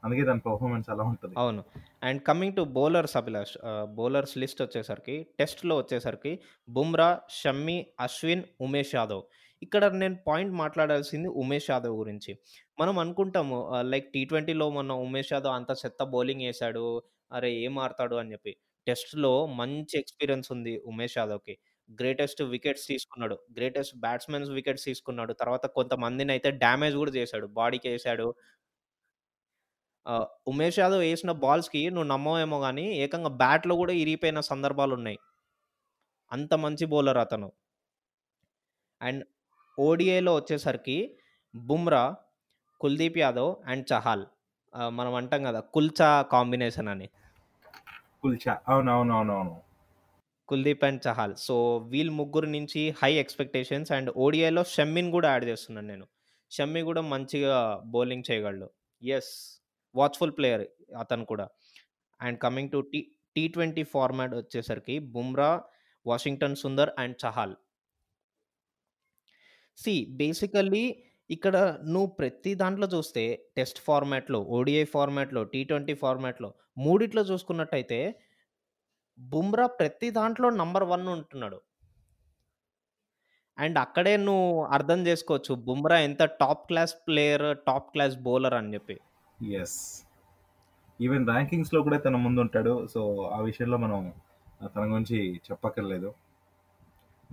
అందుకే 0.03 0.23
తన 0.23 0.37
పెర్ఫార్మన్స్ 0.37 0.89
అలా 0.89 1.03
ఉంటది. 1.03 1.33
అవును. 1.37 1.61
And 2.03 2.23
coming 2.23 2.55
to 2.55 2.63
bowlers 2.73 3.17
Abhilash 3.17 3.57
ah, 3.63 3.85
bowlers 3.89 4.37
list 4.37 4.61
వచ్చేసరికి 4.61 5.27
టెస్ట్‌లో 5.39 5.77
వచ్చేసరికి 5.77 6.33
బుమ్రా, 6.67 7.09
షమ్మి, 7.31 7.77
అశ్విన్, 7.99 8.43
ఉమేష్ 8.61 8.95
యాదవ్. 8.95 9.23
ఇక్కడ 9.63 9.83
నేను 9.95 10.17
పాయింట్ 10.25 10.53
మాట్లాడాల్సింది 10.59 11.29
ఉమేష్ 11.41 11.69
యాదవ్ 11.69 11.95
గురించి. 11.97 12.31
మనం 12.77 12.95
అనుకుంటాము 12.99 13.57
ఆహ్, 13.73 13.85
లైక్ 13.85 14.07
టీ20లో 14.15 14.67
మొన్న 14.69 14.91
ఉమేష్ 15.05 15.31
యాదవ్ 15.33 15.55
అంత 15.55 15.71
చెత్త 15.81 16.01
బౌలింగ్ 16.13 16.45
ఏసాడు. 16.49 16.85
అరే! 17.31 17.51
ఏం 17.61 17.75
ఆడతాడు 17.79 18.15
అని 18.15 18.33
చెప్పి. 18.33 18.53
టెస్ట్‌లో 18.87 19.31
మంచి 19.59 19.95
ఎక్స్‌పీరియన్స్ 20.01 20.49
ఉంది 20.55 20.73
ఉమేష్ 20.87 21.17
యాదవ్‌కి. 21.19 21.55
గ్రేటెస్ట్ 21.89 22.41
వికెట్స్ 22.51 22.85
తీసుకున్నాడు. 22.89 23.35
గ్రేటెస్ట్ 23.57 23.95
బ్యాట్స్‌మెన్స్ 24.03 24.49
వికెట్స్ 24.57 24.85
తీసుకున్నాడు. 24.89 25.33
తర్వాత 25.41 25.65
కొంతమందినైతే 25.77 26.49
డ్యామేజ్ 26.61 26.95
గూడా 26.99 27.13
చేశాడు 27.17 27.47
బాడీకేసాడు. 27.57 28.27
వేసాడు 30.05 30.15
ఉమేష్ 30.51 30.77
యాదవ్ 30.79 31.03
ఏసిన 31.07 31.31
బాల్స్‌కి 31.41 31.81
నువ్వు 31.89 32.09
నమ్మవేమో 32.09 32.57
గాని 32.63 32.85
ఏకంగా 33.03 33.31
బ్యాట్‌లో 33.41 33.75
గూడా 33.79 33.93
ఇరిగిపోయిన 34.01 34.39
సందర్భాలున్నాయి. 34.49 35.17
అంత 36.31 36.53
మంచి 36.63 36.85
బౌలర్ 36.91 37.19
అతను. 37.23 37.49
అండ్ 39.01 39.21
ఓడీఐలో 39.77 40.35
వచ్చేసరికి 40.35 40.97
బుమ్రా, 41.53 42.03
కుల్దీప్ 42.81 43.17
యాదవ్ 43.17 43.51
అండ్ 43.65 43.85
చహాల్. 43.91 44.25
మనం 44.91 45.13
అంటాం 45.15 45.41
గదా! 45.47 45.59
కుల్చా 45.75 46.09
కాంబినేషన్ 46.31 46.89
అని. 46.89 47.07
కుల్చా. 48.21 48.53
అవునవునవునవును. 48.67 49.55
కుల్దీప్ 50.49 50.83
అండ్ 50.83 51.01
చహాల్. 51.07 51.35
సో, 51.37 51.55
వీళ్ళు 51.87 52.11
ముగ్గురు 52.11 52.47
నుంచి 52.47 52.81
హై 53.01 53.11
ఎక్స్‌పెక్టేషన్స్ 53.15 53.91
అండ్ 53.91 54.09
ఓడీఐలో 54.17 54.63
షమ్మిని 54.71 55.11
గూడా 55.11 55.29
యాడ్ 55.31 55.45
చేస్తున్నాను 55.45 55.87
నేను. 55.87 56.05
షమ్మి 56.51 56.81
గూడా 56.81 57.01
మంచిగా 57.13 57.55
బౌలింగ్ 57.93 58.27
చేయగలడు. 58.29 58.67
యెస్. 59.01 59.31
వాచ్‌ఫుల్ 59.95 60.35
ప్లేయర్ 60.37 60.65
అతను 60.99 61.25
కూడా. 61.25 61.45
అండ్ 62.19 62.39
కమింగ్ 62.39 62.71
టు 62.71 62.79
టీ 62.91 63.01
టీ20 63.35 63.83
ఫార్మాట్ 63.93 64.35
వచ్చేసరికి 64.35 64.99
Bumrah, 65.13 65.51
Washington 66.05 66.55
Sundar 66.55 66.91
and 66.99 67.17
Chahal. 67.23 67.55
See 69.77 69.93
basically 70.11 70.83
ఇక్కడ 71.29 71.55
నువ్వు 71.85 72.09
ప్రతి 72.19 72.51
దాంట్లో 72.55 72.87
చూస్తే 72.87 73.23
టెస్ట్ 73.57 73.79
ఫార్మాట్‌లో, 73.85 74.39
ఓడిఐ 74.49 74.85
ఫార్మాట్‌లో, 74.93 75.41
టీ20 75.53 75.95
ఫార్మాట్‌లో 75.95 76.49
మూడిట్లో 76.77 77.21
చూసుకున్నట్టయితే 77.23 77.99
బుమ్రా 79.17 79.67
ప్రతి 79.79 80.09
దాంట్లో 80.11 80.47
నంబర్ 80.61 80.85
1 80.87 81.09
ఉంటున్నాడు. 81.15 81.57
అండ్ 83.57 83.77
అక్కడే 83.79 84.13
నువ్వు 84.19 84.45
అర్థం 84.71 84.99
చేసుకోవచ్చు. 85.07 85.53
బుమ్రా 85.65 85.97
ఎంత 86.01 86.23
top 86.39 86.63
class 86.67 86.95
player, 87.07 87.47
top 87.67 87.89
class 87.93 88.15
bowler 88.19 88.57
అని 88.59 88.73
చెప్పి. 88.73 88.95
యెస్. 89.47 89.77
ఈవెన్ 90.99 91.25
ర్యాంకింగ్స్‌లో 91.29 91.79
కూడా 91.83 91.97
తను 91.97 92.19
ముందుంటాడు. 92.25 92.73
సో, 92.87 93.01
ఆ 93.29 93.39
విషయంలో 93.47 93.77
మనం 93.77 94.01
తన 94.67 94.83
గురించి 94.91 95.17
చెప్పక్కర్లేదు. 95.47 96.09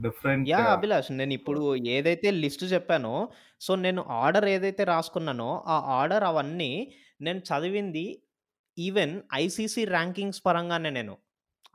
డిఫరెంట్ 0.00 0.48
యాహ్! 0.48 0.66
అభిలాష్ 0.68 1.12
నేనిప్పుడు 1.12 1.62
ఏదైతే 1.76 2.30
లిస్ట్ 2.30 2.72
చెప్పానో, 2.72 3.14
సో, 3.60 3.74
నేను 3.76 4.02
ఆర్డర్ 4.08 4.44
ఏదైతే 4.44 4.84
రాసుకున్నానో, 4.84 5.64
ఆ 5.66 5.76
ఆర్డర్ 5.94 6.24
అవన్నీ 6.24 6.72
నేను 7.20 7.38
చదివింది 7.40 8.06
ఈవెన్ 8.78 9.20
ఐసీసీ 9.34 9.84
ర్యాంకింగ్స్ 9.84 10.42
పరంగానే 10.46 10.90
నేను. 10.90 11.14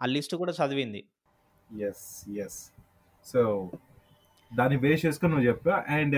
ఆ 0.01 0.05
లిస్ట్ 0.05 0.35
కూడా 0.35 0.53
చదివింది. 0.53 1.01
యెస్. 1.69 2.05
యెస్. 2.29 2.59
సో, 3.25 3.41
దాన్ని 4.51 4.77
బేస్ 4.77 5.05
చేసుకొని 5.05 5.33
నువ్వు 5.33 5.47
చెప్పావు. 5.47 5.93
అండ్ 5.93 6.17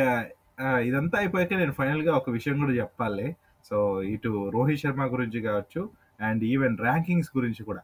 ఇదంతా 0.82 1.18
అయిపోయాక 1.18 1.54
నేను 1.54 1.72
ఫైనల్‌గా 1.72 2.14
ఒక 2.14 2.30
విషయం 2.30 2.60
కూడా 2.60 2.74
చెప్పాలి. 2.74 3.28
సో, 3.66 3.78
ఇటు 4.04 4.50
రోహిత్ 4.54 4.82
శర్మ 4.82 5.06
గురించి 5.06 5.42
కావచ్చు 5.42 5.82
అండ్ 6.22 6.44
ఈవెన్ 6.44 6.78
ర్యాంకింగ్స్ 6.82 7.38
గురించి 7.38 7.64
కూడా. 7.64 7.82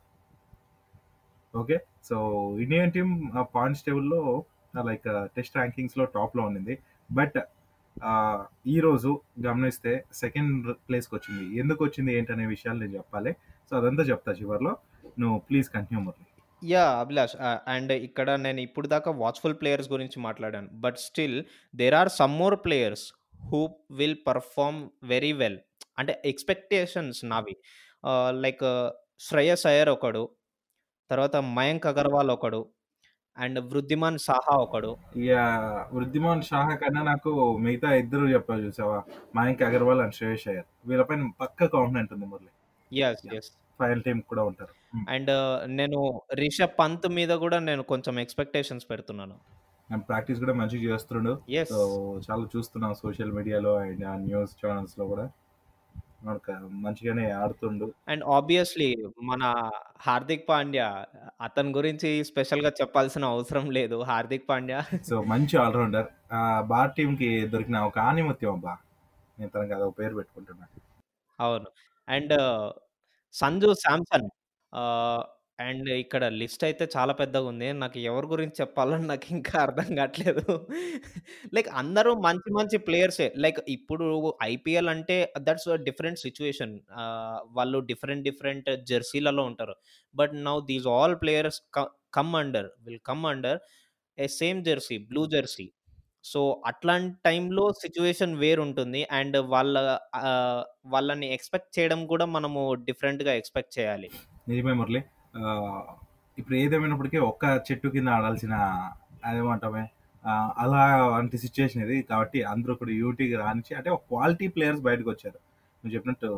Okay. 1.53 1.77
So, 2.03 2.15
Indian 2.59 2.91
team 2.91 3.11
points 3.55 3.83
టేబుల్‌లో 3.83 4.21
లైక్ 4.83 5.07
టెస్ట్ 5.35 5.57
ర్యాంకింగ్స్‌లో 5.57 6.05
టాప్‌లో 6.15 6.43
ఉండింది. 6.43 6.75
బట్ 7.09 7.37
ఈరోజు 8.67 9.09
గమనిస్తే 9.41 9.91
సెకండ్ 10.13 10.53
ప్లేస్కి 10.87 11.15
వచ్చింది 11.15 11.59
ఎందుకు 11.59 11.81
వచ్చింది 11.85 12.11
ఏంటనే 12.13 12.45
విషయాలు 12.45 12.79
నేను 12.79 12.95
చెప్పాలి. 12.95 13.31
సో, 13.69 13.77
అదంతా 13.77 14.03
చెప్తా 14.03 14.31
చివర్లో. 14.31 14.73
నువ్వు 15.19 15.37
please 15.39 15.69
continue 15.69 16.01
Murali. 16.03 16.25
Yeah 16.61 16.85
Abhilash 16.99 17.35
and 17.67 17.91
ఇక్కడ 18.07 18.29
నేను 18.39 18.61
ఇప్పుడు 18.61 18.87
దాకా 18.87 19.11
వాచ్‌ఫుల్ 19.21 19.57
ప్లేయర్స్ 19.61 19.89
గురించి 19.89 20.19
మాట్లాడాను. 20.19 20.69
But 20.83 20.97
still 20.99 21.37
there 21.73 21.95
are 21.95 22.09
some 22.09 22.35
more 22.37 22.55
players 22.65 23.05
who 23.45 23.61
will 23.91 24.19
perform 24.27 24.79
very 25.03 25.31
well. 25.33 25.59
అంటే 25.99 26.21
ఎక్స్‌పెక్టేషన్స్ 26.25 27.19
నావి. 27.25 27.55
లైక్ 28.41 28.63
శ్రేయస్ 29.19 29.65
అయ్యర్ 29.67 29.89
ఒకడు. 29.89 30.23
తర్వాత 31.09 31.35
మయాంక్ 31.55 31.87
అగర్వాల్ 31.87 32.31
ఒకడు. 32.35 32.61
అండ్ 33.37 33.59
వృద్ధిమాన్ 33.71 34.19
సాహా 34.27 34.55
ఒకడు. 34.65 34.91
యాహ్! 35.23 35.65
వృద్ధిమాన్ 35.93 36.41
సాహా 36.43 36.73
కన్నా 36.75 37.01
నాకు 37.03 37.31
మిగతా 37.59 37.89
ఇద్దరు 37.95 38.25
చెప్పావు 38.33 38.61
చూసావా? 38.61 38.99
మయాంక్ 39.35 39.61
అగర్వాల్ 39.63 40.01
అండ్ 40.01 40.15
శ్రేయస్ 40.15 40.45
అయ్యర్. 40.47 40.67
వీళ్ళపైన 40.85 41.29
పక్కా 41.41 41.65
కాన్ఫిడెంట్ 41.75 42.13
ఉంది 42.15 42.25
Murali. 42.25 42.51
Yes. 42.91 43.23
Yeah! 43.23 43.35
Yes. 43.35 43.51
Final 43.79 44.03
టీమ్‌కి 44.05 44.27
కూడా 44.27 44.43
ఉంటారు. 44.51 44.73
అండ్ 45.13 45.31
నేను 45.79 45.99
రిషబ్ 46.41 46.75
పంత్ 46.79 47.07
మీద 47.17 47.31
కూడా 47.43 47.59
నేను 47.61 47.83
కొంచెం 47.91 48.15
ఎక్స్‌పెక్టేషన్స్ 48.19 48.85
పెడుతున్నాను. 48.91 49.35
అండ్ 49.89 50.03
ప్రాక్టీస్ 50.09 50.39
కూడా 50.39 50.53
మంచిగా 50.53 50.85
చేస్తుండు. 50.89 51.33
యెస్. 51.49 51.71
సో, 51.71 51.79
చాలా 52.27 52.43
చూస్తున్నాం 52.53 52.93
సోషల్ 53.01 53.33
మీడియాలో 53.37 53.73
అండ్ 53.83 54.03
న్యూస్ 54.25 54.53
ఛానెల్స్‌లో 54.61 55.05
కూడా. 55.07 55.25
మంచిగానే 56.83 57.25
ఆడుతుండు. 57.39 57.87
అండ్ 58.07 58.23
ఆబ్వియస్‌లీ 58.33 58.87
మన 59.29 59.43
హార్దిక్ 59.99 60.47
పాండ్యా 60.49 60.87
అతని 61.41 61.71
గురించి 61.77 62.09
స్పెషల్‌గా 62.29 62.71
చెప్పాల్సిన 62.79 63.25
అవసరం 63.33 63.65
లేదు. 63.71 63.97
హార్దిక్ 64.09 64.49
పాండ్యా 64.49 64.79
సో, 65.03 65.15
మంచి 65.29 65.55
ఆల్ 65.61 65.75
రౌండర్. 65.75 66.07
ఆహ్, 66.33 66.61
భారత్ 66.67 66.95
టీమ్‌కి 66.97 67.29
దొరికిన 67.53 67.77
ఒక 67.87 67.97
ఆణిముత్యం 68.07 68.53
అబ్బా! 68.53 68.73
నేను 69.37 69.51
తనకి 69.51 69.73
అదొక 69.73 69.95
పేరు 69.99 70.15
పెట్టుకుంటున్నా. 70.19 70.65
అవును. 71.39 71.69
అండ్ 72.07 72.35
సంజు 73.33 73.69
శాంసన్ 73.83 74.27
అండ్ 75.63 75.89
ఇక్కడ 75.95 76.23
లిస్ట్ 76.39 76.63
అయితే 76.67 76.83
చాలా 76.93 77.13
పెద్దగా 77.19 77.47
ఉంది 77.49 77.67
నాకు 77.81 77.97
ఎవరి 78.07 78.27
గురించి 78.31 78.55
చెప్పాలని 78.61 79.05
నాకు 79.11 79.27
ఇంకా 79.35 79.55
అర్థం 79.65 79.89
కాట్లేదు. 79.99 80.43
లైక్ 81.55 81.69
అందరూ 81.81 82.11
మంచి 82.25 82.49
మంచి 82.57 82.77
ప్లేయర్సే. 82.87 83.27
లైక్ 83.43 83.59
ఇప్పుడు 83.75 84.05
ఐపీఎల్ 84.47 84.89
అంటే 84.93 85.17
దట్స్ 85.47 85.69
డిఫరెంట్ 85.87 86.21
సిట్యుయేషన్. 86.23 86.73
ఆహ్, 86.99 87.39
వాళ్ళు 87.57 87.79
డిఫరెంట్ 87.91 88.25
డిఫరెంట్ 88.29 88.69
జెర్సీలలో 88.89 89.45
ఉంటారు. 89.51 89.75
But 90.15 90.33
now 90.47 90.57
these 90.69 90.87
all 90.95 91.15
players 91.23 91.59
క 91.75 91.85
come 92.13 92.33
under 92.41 92.69
will 92.85 93.01
come 93.07 93.23
under 93.27 93.59
a 94.17 94.29
same 94.37 94.59
jersey 94.65 94.97
blue 95.09 95.23
jersey. 95.31 95.67
So, 96.25 96.39
అట్లాంటి 96.69 97.15
టైంలో 97.25 97.63
సిట్యుయేషన్ 97.79 98.35
వేరుంటుంది. 98.39 99.01
అండ్ 99.17 99.37
వాళ్ళ 99.53 99.75
ఆహ్, 100.21 100.63
వాళ్ళని 100.87 101.27
ఎక్స్‌పెక్ట్ 101.35 101.71
చేయడం 101.77 102.01
కూడా 102.11 102.27
మనము 102.35 102.61
డిఫరెంట్‌గా 102.87 103.33
ఎక్స్‌పెక్ట్ 103.41 103.73
చేయాలి. 103.77 104.09
నిజమే 104.49 104.73
మురళి. 104.79 105.01
ఇప్పుడు 106.37 106.55
ఏదేమైనప్పటికీ 106.61 107.17
ఒక్క 107.29 107.43
చెట్టు 107.67 107.87
కింద 107.95 108.09
ఆడాల్సిన 108.17 108.53
అదేమంటామే 109.23 109.83
ఆహ్, 110.25 110.51
అలాంటి 110.63 111.37
సిట్యుయేషన్ 111.43 111.81
ఇది. 111.85 111.97
కాబట్టి 112.09 112.39
అందరూ 112.51 112.73
కూడా 112.81 112.93
యూటీకి 113.01 113.35
రానిచ్చి 113.41 113.73
అంటే 113.79 113.89
ఒక 113.95 114.03
క్వాలిటీ 114.11 114.47
ప్లేయర్స్ 114.55 114.83
బయటకొచ్చారు. 114.87 115.39
నువ్వు 115.83 115.93
చెప్పినట్టు 115.95 116.29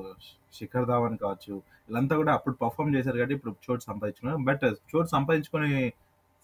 శిఖర్ 0.58 0.88
ధావన్ 0.92 1.16
కావచ్చు, 1.24 1.54
వీళ్ళంతా 1.84 2.16
కూడా 2.22 2.32
అప్పుడు 2.38 2.56
పర్ఫార్మ్ 2.64 2.92
చేశారు 2.96 3.18
కాబట్టి 3.20 3.36
ఇప్పుడు 3.38 3.54
చోటు 3.66 3.84
సంపాదించుకున్నారు. 3.90 4.40
బట్ 4.50 4.64
చోటు 4.92 5.10
సంపాదించుకొని 5.16 5.72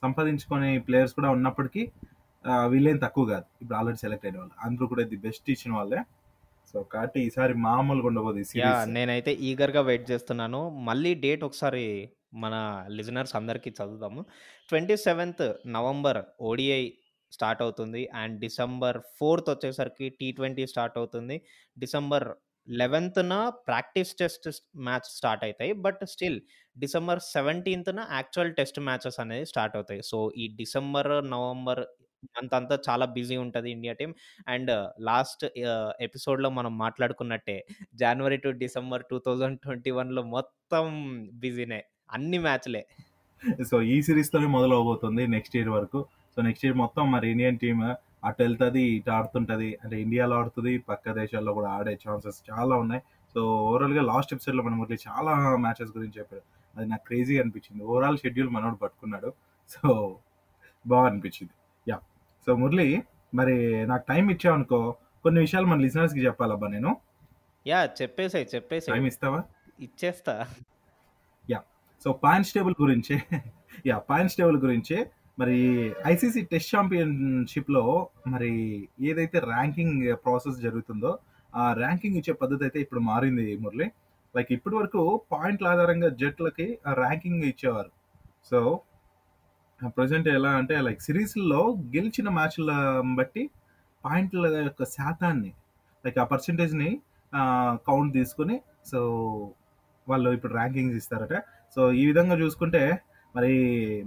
సంపాదించుకునే 0.04 0.70
ప్లేయర్స్ 0.88 1.16
కూడా 1.18 1.30
ఉన్నప్పటికీ 1.38 1.84
వీళ్ళేం 2.72 2.98
తక్కువ 3.04 3.26
కాదు. 3.32 3.46
ఇప్పుడు 3.62 3.78
ఆల్రెడీ 3.80 4.00
సెలెక్ట్ 4.04 4.26
అయిన 4.28 4.38
వాళ్ళు. 4.40 4.56
అందరూ 4.66 4.86
కూడా 4.92 5.04
ది 5.12 5.18
బెస్ట్ 5.26 5.50
ఇచ్చిన 5.54 5.72
వాళ్ళే. 5.78 6.00
సో, 6.72 6.78
కాబట్టి 6.94 7.20
ఈసారి 7.28 7.54
మామూలుగా 7.66 8.08
ఉండబోదు. 8.12 8.40
నేనైతే 8.96 9.32
ఈగర్‌గా 9.50 9.82
వెయిట్ 9.90 10.06
చేస్తున్నాను. 10.12 10.60
మళ్ళీ 10.90 11.12
డేట్ 11.26 11.44
ఒకసారి 11.50 11.86
మన 12.34 12.56
లిజనర్స్ 12.90 13.36
చదువుతాము 13.36 13.72
చదువుదాము. 13.72 14.22
27థ్ 14.70 15.44
నవంబర్ 15.68 16.20
ఓడిఐ 16.42 16.84
స్టార్ట్ 17.32 17.62
అవుతుంది. 17.62 18.10
అండ్ 18.14 18.36
డిసెంబర్ 18.40 19.00
ఫోర్త్ 19.20 19.50
వచ్చేసరికి 19.50 20.08
టీ20 20.20 20.66
స్టార్ట్ 20.68 20.98
అవుతుంది. 20.98 21.38
డిసెంబర్ 21.78 22.28
11థ్‌న 22.68 23.34
ప్రాక్టీస్ 23.68 24.12
టెస్ట్ 24.16 24.48
మ్యాచ్ 24.80 25.08
స్టార్ట్ 25.12 25.44
అవుతాయి 25.44 25.74
బట్ 25.82 26.02
స్టిల్ 26.06 26.40
డిసెంబర్ 26.76 27.20
17థ్‌న 27.30 28.02
యాక్చువల్ 28.12 28.52
టెస్ట్ 28.54 28.80
మ్యాచెస్ 28.80 29.20
అనేది 29.20 29.46
స్టార్ట్ 29.46 29.76
అవుతాయి. 29.76 30.02
సో, 30.04 30.18
ఈ 30.38 30.46
డిసెంబర్, 30.56 31.12
నవంబర్ 31.30 31.82
మంత్ 32.36 32.54
అంతా 32.54 32.76
చాలా 32.88 33.06
బిజీ 33.12 33.38
ఉంటుంది 33.38 33.70
ఇండియా 33.72 33.94
టీమ్. 33.94 34.14
అండ్ 34.48 34.72
లాస్ట్ 35.02 35.44
ఎపిసోడ్‌లో 36.02 36.50
మనం 36.52 36.74
మాట్లాడుకున్నట్టే 36.78 37.58
జనవరి 37.96 38.38
టు 38.38 38.50
డిసెంబర్ 38.60 39.04
2021లో 39.06 40.24
మొత్తం 40.30 40.86
బిజీనే. 41.40 41.82
అన్ని 42.12 42.38
మ్యాచ్‌లే. 42.38 42.82
సో, 43.70 43.82
ఈ 43.88 44.02
సీరీస్‌తోనే 44.02 44.46
మొదలవబోతుంది 44.48 45.28
నెక్స్ట్ 45.28 45.56
ఇయర్ 45.56 45.70
వరకు. 45.70 46.00
సో, 46.38 46.42
నెక్స్ట్ 46.42 46.66
ఇయర్ 46.66 46.78
మొత్తం 46.78 47.12
మరి 47.12 47.32
ఇండియన్ 47.32 47.60
టీమ్ 47.60 47.82
అటెళ్తది, 48.24 48.84
ఇటు 48.96 49.12
ఆడుతుంటది. 49.12 49.78
అంటే 49.84 50.02
ఇండియాలో 50.02 50.36
ఆడుతది, 50.36 50.78
పక్క 50.90 51.14
దేశాల్లో 51.14 51.54
కూడా 51.54 51.70
ఆడే 51.70 51.98
ఛాన్సెస్ 52.04 52.44
చాలా 52.52 52.76
ఉన్నాయి. 52.76 53.02
సో, 53.36 53.42
ఓవరాల్‌గా 53.68 54.02
లాస్ట్ 54.02 54.34
ఎపిసోడ్‌లో 54.34 54.64
మన 54.64 54.74
మురళి 54.74 54.98
చాలా 55.08 55.34
మ్యాచెస్ 55.58 55.98
గురించి 55.98 56.20
చెప్పాడు. 56.20 56.44
అది 56.76 56.90
నాకు 56.90 57.04
క్రేజీగా 57.06 57.42
అనిపించింది. 57.42 57.84
ఓవరాల్ 57.84 58.18
షెడ్యూల్ 58.18 58.50
మనోడు 58.50 58.76
పట్టుకున్నాడు. 58.76 59.30
సో, 59.70 59.90
బా 60.86 61.08
అనిపించింది. 61.08 61.54
యాహ్! 61.88 62.04
సో, 62.48 62.56
మురళి 62.56 62.88
మరి 63.34 63.56
నాకు 63.86 64.06
టైమ్ 64.08 64.32
ఇచ్చావనుకో 64.32 64.80
కొన్ని 65.26 65.40
విషయాలు 65.40 65.66
మన 65.66 65.80
లిజనర్స్‌కి 65.80 66.26
చెప్పాలబ్బా 66.26 66.68
నేను. 66.68 66.92
యాహ్! 67.66 67.90
చెప్పేసేయి. 68.02 68.48
చెప్పేసేయి. 68.56 68.94
టైమ్ 68.96 69.08
ఇస్తావా? 69.08 69.42
ఇచ్చేస్తా. 69.80 70.34
సో, 72.06 72.10
పాయింట్స్ 72.24 72.54
టేబుల్ 72.56 72.76
గురించే 72.82 73.16
యా 73.90 73.96
పాయింట్స్ 74.10 74.38
టేబుల్ 74.40 74.58
గురించే 74.64 74.98
మరి 75.38 75.58
ఐసీసీ 76.06 76.42
టెస్ట్ 76.52 76.72
ఛాంపియన్‌షిప్‌లో 76.74 77.84
మరి 78.28 78.50
ఏదైతే 79.10 79.38
ర్యాంకింగ్ 79.52 79.94
ప్రాసెస్ 80.24 80.58
జరుగుతుందో, 80.66 81.12
ఆ 81.54 81.66
ర్యాంకింగ్ 81.80 82.18
ఇచ్చే 82.22 82.34
పద్ధతి 82.42 82.64
అయితే 82.68 82.80
ఇప్పుడు 82.86 83.02
మారింది 83.10 83.48
మురళి. 83.64 83.88
లైక్ 84.36 84.52
ఇప్పటి 84.58 84.76
వరకు 84.80 85.02
పాయింట్ల 85.32 85.68
ఆధారంగా 85.74 86.10
జట్లకి 86.22 86.68
ఆ 86.88 86.94
ర్యాంకింగ్ 87.02 87.46
ఇచ్చేవారు. 87.52 87.92
సో, 88.52 88.60
ప్రజెంట్ 89.96 90.28
ఎలా 90.32 90.52
అంటే 90.60 90.76
లైక్ 90.86 91.02
సిరీస్లో 91.08 91.62
గెలిచిన 91.96 92.30
మ్యాచ్‌ల 92.38 92.72
బట్టి 93.20 93.44
పాయింట్ల 94.04 94.46
యొక్క 94.60 94.84
శాతాన్ని 94.96 95.52
లైక్ 96.04 96.20
ఆ 96.20 96.28
పర్సెంటేజ్‌ని 96.32 96.92
కౌంట్ 97.88 98.14
తీసుకొని 98.20 98.58
సో, 98.92 99.00
వాళ్ళు 100.08 100.30
ఇప్పుడు 100.38 100.54
ర్యాంకింగ్స్ 100.56 100.98
ఇస్తారట. 101.02 101.36
సో, 101.78 101.82
ఈ 101.94 102.04
విధంగా 102.10 102.36
చూసుకుంటే 102.42 102.82
మరి 103.36 103.52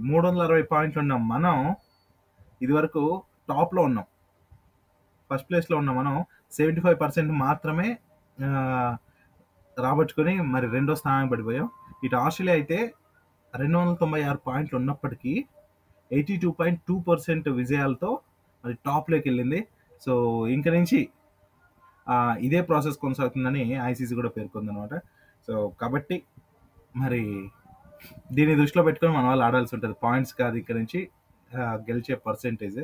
360 0.07 0.65
పాయింట్లు 0.71 0.99
ఉన్న 1.03 1.15
మనం 1.31 1.55
ఇదివరకు 2.61 3.03
టాప్‌లో 3.49 3.81
ఉన్నాం. 3.89 4.05
ఫస్ట్ 5.29 5.47
ప్లేస్‌లో 5.49 5.75
ఉన్న 5.81 5.91
మనం 5.91 6.13
75% 6.57 7.31
మాత్రమే 7.45 7.87
రాబట్టుకొని 9.77 10.33
మరి 10.53 10.67
రెండో 10.75 10.93
స్థానం 11.01 11.27
పడిపోయాం. 11.31 11.65
ఇటు 12.03 12.15
ఆస్ట్రేలియా 12.17 12.55
అయితే 12.59 12.77
296 13.53 14.39
పాయింట్లు 14.47 14.75
ఉన్నప్పటికీ 14.81 15.33
82.2% 16.11 17.51
విజయాలతో 17.61 18.11
మరి 18.63 18.75
టాప్లోకి 18.87 19.27
వెళ్ళింది 19.29 19.59
సో, 20.01 20.13
ఇంక 20.55 20.67
నుంచి 20.77 20.99
ఇదే 22.45 22.59
ప్రాసెస్ 22.69 22.97
కొనసాగుతుందని 23.03 23.61
ఐసీసీ 23.89 24.13
కూడా 24.15 24.31
పేర్కొందనమాట. 24.35 24.93
సో, 25.47 25.53
కాబట్టి 25.81 26.15
మరి 26.95 27.21
దీన్ని 28.31 28.55
దృష్టిలో 28.59 28.81
పెట్టుకొని 28.83 29.13
మన 29.17 29.25
వాళ్ళు 29.25 29.43
ఆడాల్సి 29.45 29.73
ఉంటుంది 29.75 29.95
పాయింట్స్ 30.03 30.33
కాదు 30.41 30.55
ఇక్కడ 30.61 30.75
నుంచి 30.81 30.99
గెలిచే 31.87 32.15
పర్సెంటేజ్. 32.25 32.79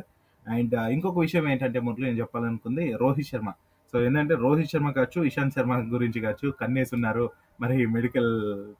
అండ్ 0.46 0.76
ఇంకొక 0.94 1.18
విషయం 1.20 1.46
ఏంటంటే 1.52 1.80
మురళి 1.80 2.06
నేను 2.08 2.20
చెప్పాలనుకుంది 2.22 2.86
రోహిత్ 3.02 3.30
శర్మ. 3.32 3.50
సో, 3.94 3.98
ఏందంటే 4.06 4.36
రోహిత్ 4.44 4.72
శర్మ 4.74 4.90
కావచ్చు, 4.92 5.20
ఇషాంత్ 5.30 5.56
శర్మ 5.58 5.74
గురించి 5.94 6.20
కావచ్చు 6.22 6.48
కన్నేసున్నారు. 6.62 7.26
మరి 7.60 7.76
మెడికల్ 7.96 8.32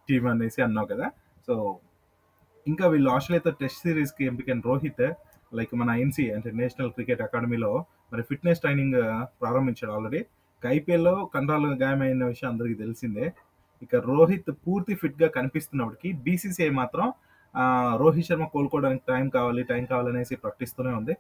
టీమ్ 0.08 0.28
అనేసి 0.28 0.62
అన్నావు 0.62 0.90
కదా! 0.94 1.08
సో, 1.48 1.56
ఇంకా 2.66 2.86
వీళ్ళు 2.88 3.10
ఆస్ట్రేలియాతో 3.12 3.52
టెస్ట్ 3.62 3.82
సిరీస్కి 3.86 4.24
ఎంపికైన 4.26 4.62
రోహిత్ 4.66 5.04
లైక్ 5.52 5.74
మన 5.76 5.92
ఎన్‌సీ 6.02 6.26
అంటే 6.36 6.50
నేషనల్ 6.60 6.92
క్రికెట్ 6.92 7.22
అకాడమీలో 7.22 7.72
మరి 8.12 8.24
ఫిట్‌నెస్ 8.24 8.62
ట్రైనింగ్ 8.64 8.98
ప్రారంభించాడు 9.42 9.94
ఆల్రెడీ. 9.94 10.22
ఐపీఎల్‌లో 10.64 11.14
కండరాలు 11.34 11.70
గాయమైన 11.82 12.26
విషయం 12.26 12.50
అందరికీ 12.52 12.76
తెలిసిందే. 12.76 13.26
ఇక 13.82 13.96
రోహిత్ 14.10 14.50
పూర్తి 14.66 14.94
ఫిట్‌గా 15.02 15.28
కనిపిస్తున్నప్పటికీ 15.38 16.10
బీసీసీఐ 16.26 16.72
మాత్రం 16.82 17.08
రోహిత్ 18.02 18.28
శర్మ 18.28 18.46
కోలుకోవడానికి 18.54 19.04
టైం 19.12 19.26
కావాలి, 19.36 19.62
టైం 19.72 19.84
కావాలనేసి 19.92 20.36
ప్రకటిస్తూనే 20.44 20.92
ఉంది. 21.00 21.14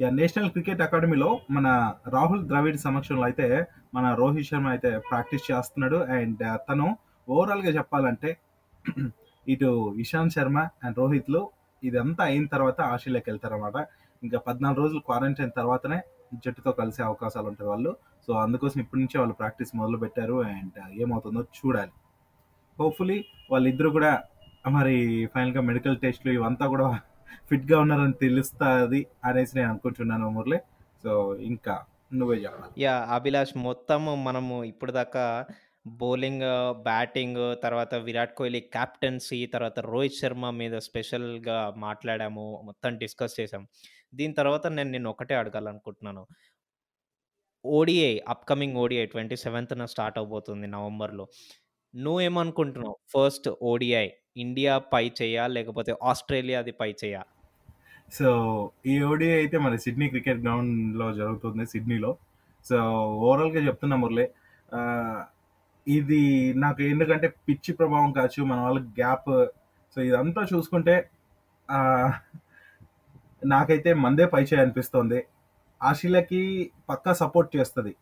ఇక 0.00 0.10
నేషనల్ 0.18 0.50
క్రికెట్ 0.54 0.82
అకాడమీలో 0.86 1.30
మన 1.56 1.66
రాహుల్ 2.14 2.44
ద్రవిడ్ 2.50 2.78
సమక్షంలో 2.84 3.24
అయితే 3.28 3.46
మన 3.94 4.06
రోహిత్ 4.20 4.48
శర్మ 4.50 4.68
అయితే 4.74 4.90
ప్రాక్టీస్ 5.08 5.48
చేస్తున్నాడు. 5.50 5.98
అండ్ 6.18 6.44
తను 6.68 6.86
ఓవరాల్‌గా 7.28 7.72
చెప్పాలంటే 7.78 8.30
ఇటు 9.46 9.70
ఇషాంత్ 10.04 10.34
శర్మ 10.36 10.58
అండ్ 10.84 10.96
రోహిత్‌లు 11.00 11.42
ఇదంతా 11.82 12.22
అయిన 12.24 12.46
తర్వాత 12.54 12.78
ఆస్ట్రేలియాకెళ్తారనమాట. 12.92 13.76
ఇంకా 14.22 14.38
14 14.46 14.80
రోజులు 14.82 15.00
క్వారంటైన్ 15.08 15.52
తర్వాతనే 15.58 15.98
జట్టుతో 16.38 16.72
కలిసే 16.72 17.02
అవకాశాలు 17.02 17.48
ఉంటాయి 17.48 17.68
వాళ్ళు. 17.68 17.92
సో, 18.28 18.32
అందుకోసం 18.36 18.80
ఇప్పటి 18.80 19.00
నుంచే 19.00 19.18
వాళ్ళు 19.18 19.34
ప్రాక్టీస్ 19.34 19.72
మొదలుపెట్టారు. 19.76 20.36
అండ్ 20.50 20.78
ఏమవుతుందో 21.00 21.42
చూడాలి. 21.58 21.92
హోప్‌ఫుల్లీ 22.78 23.18
వాళ్ళిద్దరూ 23.50 23.90
కూడా 23.90 24.12
మరి 24.70 24.96
ఫైనల్‌గా 25.26 25.60
మెడికల్ 25.60 25.98
టెస్ట్‌లు 25.98 26.32
ఇవంతా 26.32 26.66
కూడా 26.66 26.86
ఫిట్‌గా 27.50 27.78
ఉన్నారని 27.80 28.12
తెలుస్తుంది 28.20 29.00
అనేసి 29.24 29.56
నేను 29.56 29.68
అనుకుంటున్నాను 29.68 30.28
మురళి. 30.30 30.58
సో, 31.04 31.12
ఇంకా 31.42 31.74
నువ్వే 32.12 32.36
చెప్పాలి. 32.36 32.72
అభిలాష్ 33.10 33.56
మొత్తము 33.58 34.14
మనము 34.24 34.64
ఇప్పుడు 34.64 34.92
దాకా 34.92 35.24
బౌలింగ్, 36.00 36.46
బ్యాటింగ్ 36.82 37.40
తర్వాత 37.62 37.94
విరాట్ 38.06 38.34
కోహ్లీ 38.34 38.60
కెప్టెన్సీ, 38.72 39.46
తర్వాత 39.46 39.78
రోహిత్ 39.86 40.18
శర్మ 40.18 40.50
మీద 40.50 40.74
స్పెషల్‌గా 40.78 41.58
మాట్లాడాము. 41.76 42.60
మొత్తం 42.64 42.98
డిస్కస్ 42.98 43.40
చేసాం. 43.40 43.62
దీని 44.12 44.34
తర్వాత 44.34 44.66
నేను 44.76 44.90
నిన్ను 44.90 45.10
ఒకటే 45.10 45.34
అడగాలనుకుంటున్నాను. 45.40 46.22
ఓడిఐ 47.64 48.12
అప్‌కమింగ్ 48.32 48.76
ఓడీఐ 48.76 49.04
27థ్‌న 49.06 49.84
స్టార్ట్ 49.92 50.18
అవ్వబోతుంది 50.20 50.66
నవంబర్‌లో. 50.74 51.24
నువ్వేమనుకుంటున్నావు? 51.94 52.96
ఫస్ట్ 53.14 53.48
ఓడిఐ 53.64 54.06
ఇండియా 54.36 54.74
పై 54.92 55.04
చేయా? 55.20 55.44
లేకపోతే 55.56 55.92
ఆస్ట్రేలియాది 56.02 56.72
పై 56.80 56.90
చేయా? 57.02 57.22
సో, 58.12 58.28
ఈ 58.86 59.02
ఓడిఐ 59.04 59.36
అయితే 59.40 59.58
మన 59.58 59.74
సిడ్నీ 59.84 60.06
క్రికెట్ 60.14 60.40
గ్రౌండ్‌లో 60.40 61.08
జరుగుతుంది 61.18 61.64
సిడ్నీలో. 61.72 62.12
సో, 62.66 62.76
ఓవరాల్‌గా 63.22 63.62
చెప్తున్నా 63.68 63.96
మురళి 63.96 64.26
ఆహ్, 64.72 65.20
ఇది 65.86 66.22
నాకు 66.64 66.82
ఎందుకంటే 66.92 67.28
పిచ్చి 67.48 67.72
ప్రభావం 67.78 68.10
కావచ్చు, 68.18 68.40
మన 68.44 68.58
వాళ్ళకి 68.66 68.90
గ్యాప్ 68.98 69.30
సో, 69.96 70.08
ఇదంతా 70.08 70.42
చూసుకుంటే 70.52 70.96
ఆహ్, 71.68 72.14
నాకైతే 73.44 73.94
మందే 73.94 74.26
పై 74.26 74.42
చేయి 74.42 74.62
అనిపిస్తోంది. 74.62 75.20
పక్కా 76.90 77.12
సపోర్ట్ 77.12 77.56
చేస్తుంది. 77.56 77.92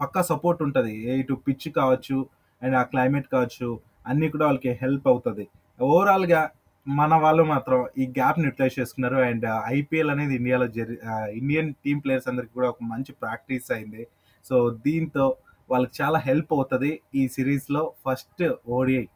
పక్కా 0.00 0.22
సపోర్ట్ 0.22 0.62
ఉంటుంది. 0.62 0.92
ఇటు 1.20 1.34
పిచ్ 1.34 1.68
కావచ్చు 1.76 2.26
అండ్ 2.62 2.76
ఆ 2.76 2.82
క్లైమేట్ 2.82 3.28
కావచ్చు 3.32 3.80
అన్నీ 4.06 4.28
కూడా 4.28 4.46
వాళ్ళకి 4.46 4.72
హెల్ప్ 4.82 5.08
అవుతుంది. 5.08 5.48
ఓవరాల్గా 5.80 6.50
మన 6.88 7.14
వాళ్ళు 7.14 7.42
మాత్రం 7.42 7.86
ఈ 7.98 8.06
గ్యాప్ని 8.18 8.44
యూటిలైజ్ 8.44 8.78
చేసుకున్నారు. 8.80 9.16
అండ్ 9.16 9.46
ఐపీఎల్ 9.78 10.10
అనేది 10.10 10.34
ఇండియాలో 10.34 10.66
జరి 10.66 10.98
ఇండియన్ 11.40 11.74
టీమ్ 11.84 12.00
ప్లేయర్స్ 12.04 12.28
అందరికి 12.28 12.52
కూడా 12.52 12.68
ఒక 12.68 12.82
మంచి 12.82 13.12
ప్రాక్టీస్ 13.12 13.72
అయింది. 13.72 14.06
సో 14.44 14.70
దీంతో 14.70 15.36
వాళ్ళకి 15.70 16.02
చాలా 16.02 16.18
హెల్ప్ 16.18 16.52
అవుతుంది 16.52 17.00
ఈ 17.14 17.28
సిరీస్లో 17.28 17.92
ఫస్ట్ 18.06 18.44
ఓడిఐ 18.68 19.06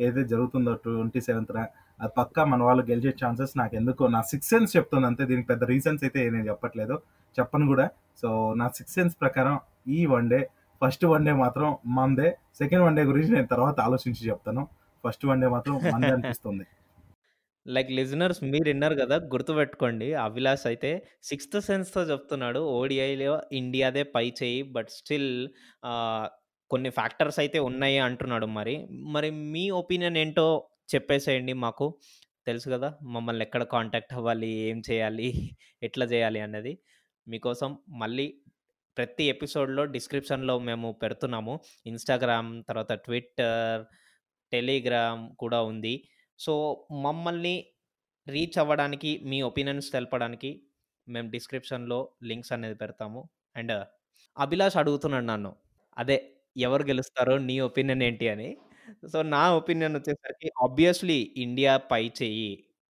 ఏదైతే 0.00 0.28
జరుగుతుందో 0.28 0.74
ట్వంటీ 0.74 1.20
సెవెంత్న 1.20 1.66
అది 2.00 2.12
పక్కా 2.18 2.42
మన 2.52 2.60
వాళ్ళు 2.68 2.82
గెలిచే 2.90 3.12
ఛాన్సెస్ 3.22 3.52
నాకు 3.60 3.74
ఎందుకో 3.80 4.04
నా 4.16 4.20
సిక్స్ 4.30 4.50
సెన్స్ 4.52 4.70
చెప్తుంది 4.76 5.06
అంతే. 5.10 5.24
దీనికి 5.30 5.48
పెద్ద 5.52 5.64
రీజన్స్ 5.72 6.02
అయితే 6.06 6.20
నేను 6.34 6.46
చెప్పట్లేదు. 6.50 6.96
చెప్పను 7.36 7.66
కూడా. 7.72 7.86
సో 8.22 8.28
నా 8.60 8.66
సిక్స్ 8.78 8.96
సెన్స్ 8.98 9.14
ప్రకారం 9.22 9.56
ఈ 9.96 10.00
one 10.14 10.28
day 10.32 10.40
first 10.82 11.04
one 11.12 11.24
day 11.28 11.32
మాత్రం 11.44 11.68
మందే. 11.98 12.28
సెకండ్ 12.60 12.84
వన్ 12.86 12.96
డే 12.98 13.02
గురించి 13.10 13.32
నేను 13.36 13.48
తర్వాత 13.54 13.76
ఆలోచించి 13.88 14.22
చెప్తాను. 14.30 14.62
ఫస్ట్ 15.04 15.24
వన్ 15.30 15.42
డే 15.44 15.48
మాత్రం 15.56 15.74
మందే 15.94 16.12
అనిపిస్తుంది. 16.16 16.64
లైక్ 17.66 17.90
లిజనర్స్ 17.98 18.40
మీరు 18.52 18.66
విన్నారు 18.70 18.96
కదా 19.00 19.16
గుర్తుపెట్టుకోండి. 19.32 20.06
అభిలాష్ 20.26 20.64
అయితే 20.70 20.90
సిక్స్త్ 21.28 21.58
సెన్స్తో 21.68 22.02
చెప్తున్నాడు. 22.02 22.60
ఓడిఐలో 22.78 23.34
ఇండియాదే 23.60 24.02
పై 24.14 24.26
చేయి 24.40 24.60
బట్ 24.76 24.90
స్టిల్ 24.98 25.30
కొన్ని 26.70 26.90
ఫ్యాక్టర్స్ 26.98 27.38
అయితే 27.42 27.58
ఉన్నాయి 27.68 27.98
అంటున్నాడు 28.08 28.46
మరి. 28.58 28.74
మరి 29.16 29.30
మీ 29.54 29.64
ఒపీనియన్ 29.82 30.18
ఏంటో 30.22 30.48
చెప్పేసేయండి 30.94 31.52
మాకు. 31.52 31.98
తెలుసు 32.46 32.70
కదా 32.70 32.98
మమ్మల్ని 33.02 33.42
ఎక్కడ 33.44 33.62
కాంటాక్ట్ 33.62 34.14
అవ్వాలి 34.14 34.48
ఏం 34.48 34.82
చేయాలి 34.90 35.28
ఎట్లా 35.82 36.06
చేయాలి 36.06 36.40
అన్నది. 36.40 36.78
మీకోసం 37.28 37.78
మళ్ళీ 37.88 38.26
ప్రతి 38.96 39.24
ఎపిసోడ్లో 39.24 39.84
డిస్క్రిప్షన్లో 39.84 40.58
మేము 40.58 40.92
పెడుతున్నాము. 40.92 41.60
ఇన్స్టాగ్రామ్ 41.86 42.64
తర్వాత 42.68 42.92
ట్విట్టర్ 42.92 43.84
టెలిగ్రామ్ 44.52 45.36
కూడా 45.36 45.62
ఉంది. 45.62 46.08
సో 46.38 46.86
మమ్మల్ని 47.02 47.66
రీచ్ 48.28 48.58
అవ్వడానికి 48.58 49.20
మీ 49.24 49.42
ఒపీనియన్స్ 49.42 49.92
తెలపడానికి 49.92 50.62
మేము 51.08 51.30
డిస్క్రిప్షన్లో 51.30 51.98
లింక్స్ 52.22 52.52
అనేది 52.52 52.74
పెడతాము. 52.74 53.28
అండ్ 53.56 53.84
అభిలాష్ 54.38 54.76
అడుగుతున్నాడు 54.76 55.24
నన్ను. 55.24 55.56
అదే 55.98 56.18
ఎవరు 56.56 56.82
గెలుస్తారో 56.82 57.38
నీ 57.38 57.60
ఒపీనియన్ 57.60 58.02
ఏంటి 58.02 58.28
అని. 58.28 58.56
సో 59.12 59.18
నా 59.34 59.42
ఒపీనియన్ 59.60 59.96
వచ్చేసరికి 59.98 60.48
ఆబ్వియస్లీ 60.64 61.18
ఇండియా 61.36 61.72
పై 61.92 62.02
చెయ్యి 62.20 62.52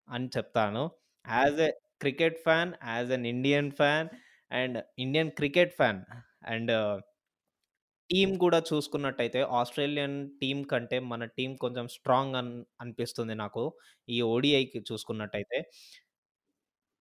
అని 0.09 0.29
చెప్తాను. 0.37 0.85
As 1.25 1.61
a 1.69 1.71
cricket 2.01 2.39
fan 2.45 2.73
as 2.95 3.11
an 3.13 3.27
Indian 3.27 3.71
fan 3.81 4.09
and 4.51 4.79
Indian 4.99 5.31
cricket 5.31 5.75
fan 5.75 6.01
and 6.55 6.73
team 8.11 8.31
కూడా 8.39 8.59
చూసుకున్నట్టయితే 8.71 9.41
ఆస్ట్రేలియన్ 9.61 10.17
టీం 10.41 10.59
కంటే 10.65 10.99
మన 11.13 11.25
టీం 11.39 11.53
కొంచెం 11.65 11.87
స్ట్రాంగ్ 11.89 12.37
అన్ 12.41 12.53
అనిపిస్తుంది 12.81 13.35
నాకు 13.35 13.63
ఈ 14.09 14.19
ఓడిఐకి 14.35 14.81
చూసుకున్నట్టయితే. 14.91 15.59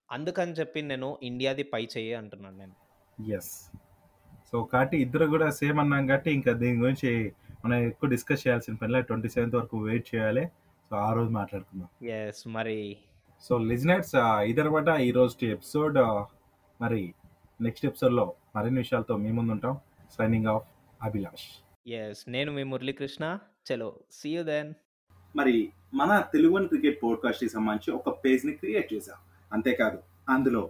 అందుకని 0.10 0.52
చెప్పి 0.52 0.80
నేను 0.92 1.10
ఇండియాది 1.24 1.64
పై 1.74 1.84
చెయ్యి 1.96 2.14
అంటున్నాను 2.22 2.58
నేను. 2.58 2.76
ఎస్ 3.18 3.54
సో 4.50 4.58
కాబట్టి 4.74 4.96
ఇద్దరు 5.06 5.26
కూడా 5.26 5.48
సేమ్ 5.60 5.80
అన్నాం 5.84 6.04
కాబట్టి 6.08 6.32
ఇంకా 6.32 6.52
దీని 6.54 6.78
గురించి 6.84 7.12
మనం 7.66 7.78
ఎక్కువ 7.78 8.10
డిస్కస్ 8.10 8.48
చేయాల్సిన 8.48 8.76
పనిలే 8.76 9.02
ట్వంటీ 9.02 9.30
సెవెంత్ 9.30 9.56
వరకు 9.56 9.78
వెయిట్ 9.78 10.16
చేయాలి. 10.16 10.48
సో 10.90 10.96
ఆ 10.96 11.14
రోజు 11.14 11.30
మాట్లాడుకుందాం. 11.30 12.08
ఎస్ 12.08 12.48
మరి 12.48 12.98
సో 13.42 13.58
లిజనర్స్ 13.58 14.12
ఇదనమాట 14.50 15.00
ఈ 15.00 15.12
రోజు 15.12 15.46
ఎపిసోడ్ 15.46 15.98
మరి 16.82 17.14
నెక్స్ట్ 17.62 17.86
ఎపిసోడ్లో 17.86 18.34
మరిన్ని 18.56 18.80
విషయాలతో 18.80 19.18
మీ 19.18 19.32
ముందు 19.32 19.52
ఉంటాం. 19.52 19.78
Signing 20.18 20.48
off 20.48 20.64
Abhilash. 21.02 21.64
ఎస్ 21.90 22.30
నేను 22.30 22.52
మీ 22.52 22.64
మురళీకృష్ణ. 22.64 23.40
చలో 23.68 23.96
సీ 24.12 24.36
యూ 24.36 24.44
దెన్ 24.44 24.74
మరి 25.36 25.72
మన 25.94 26.24
తెలుగు 26.34 26.68
క్రికెట్ 26.68 27.04
పోడ్కాస్ట్కి 27.04 27.50
సంబంధించి 27.50 28.00
ఒక 28.00 28.26
పేజ్ని 28.26 28.52
క్రియేట్ 28.52 28.94
చేశాం. 28.94 29.18
అంతేకాదు 29.54 30.00
అందులో 30.30 30.70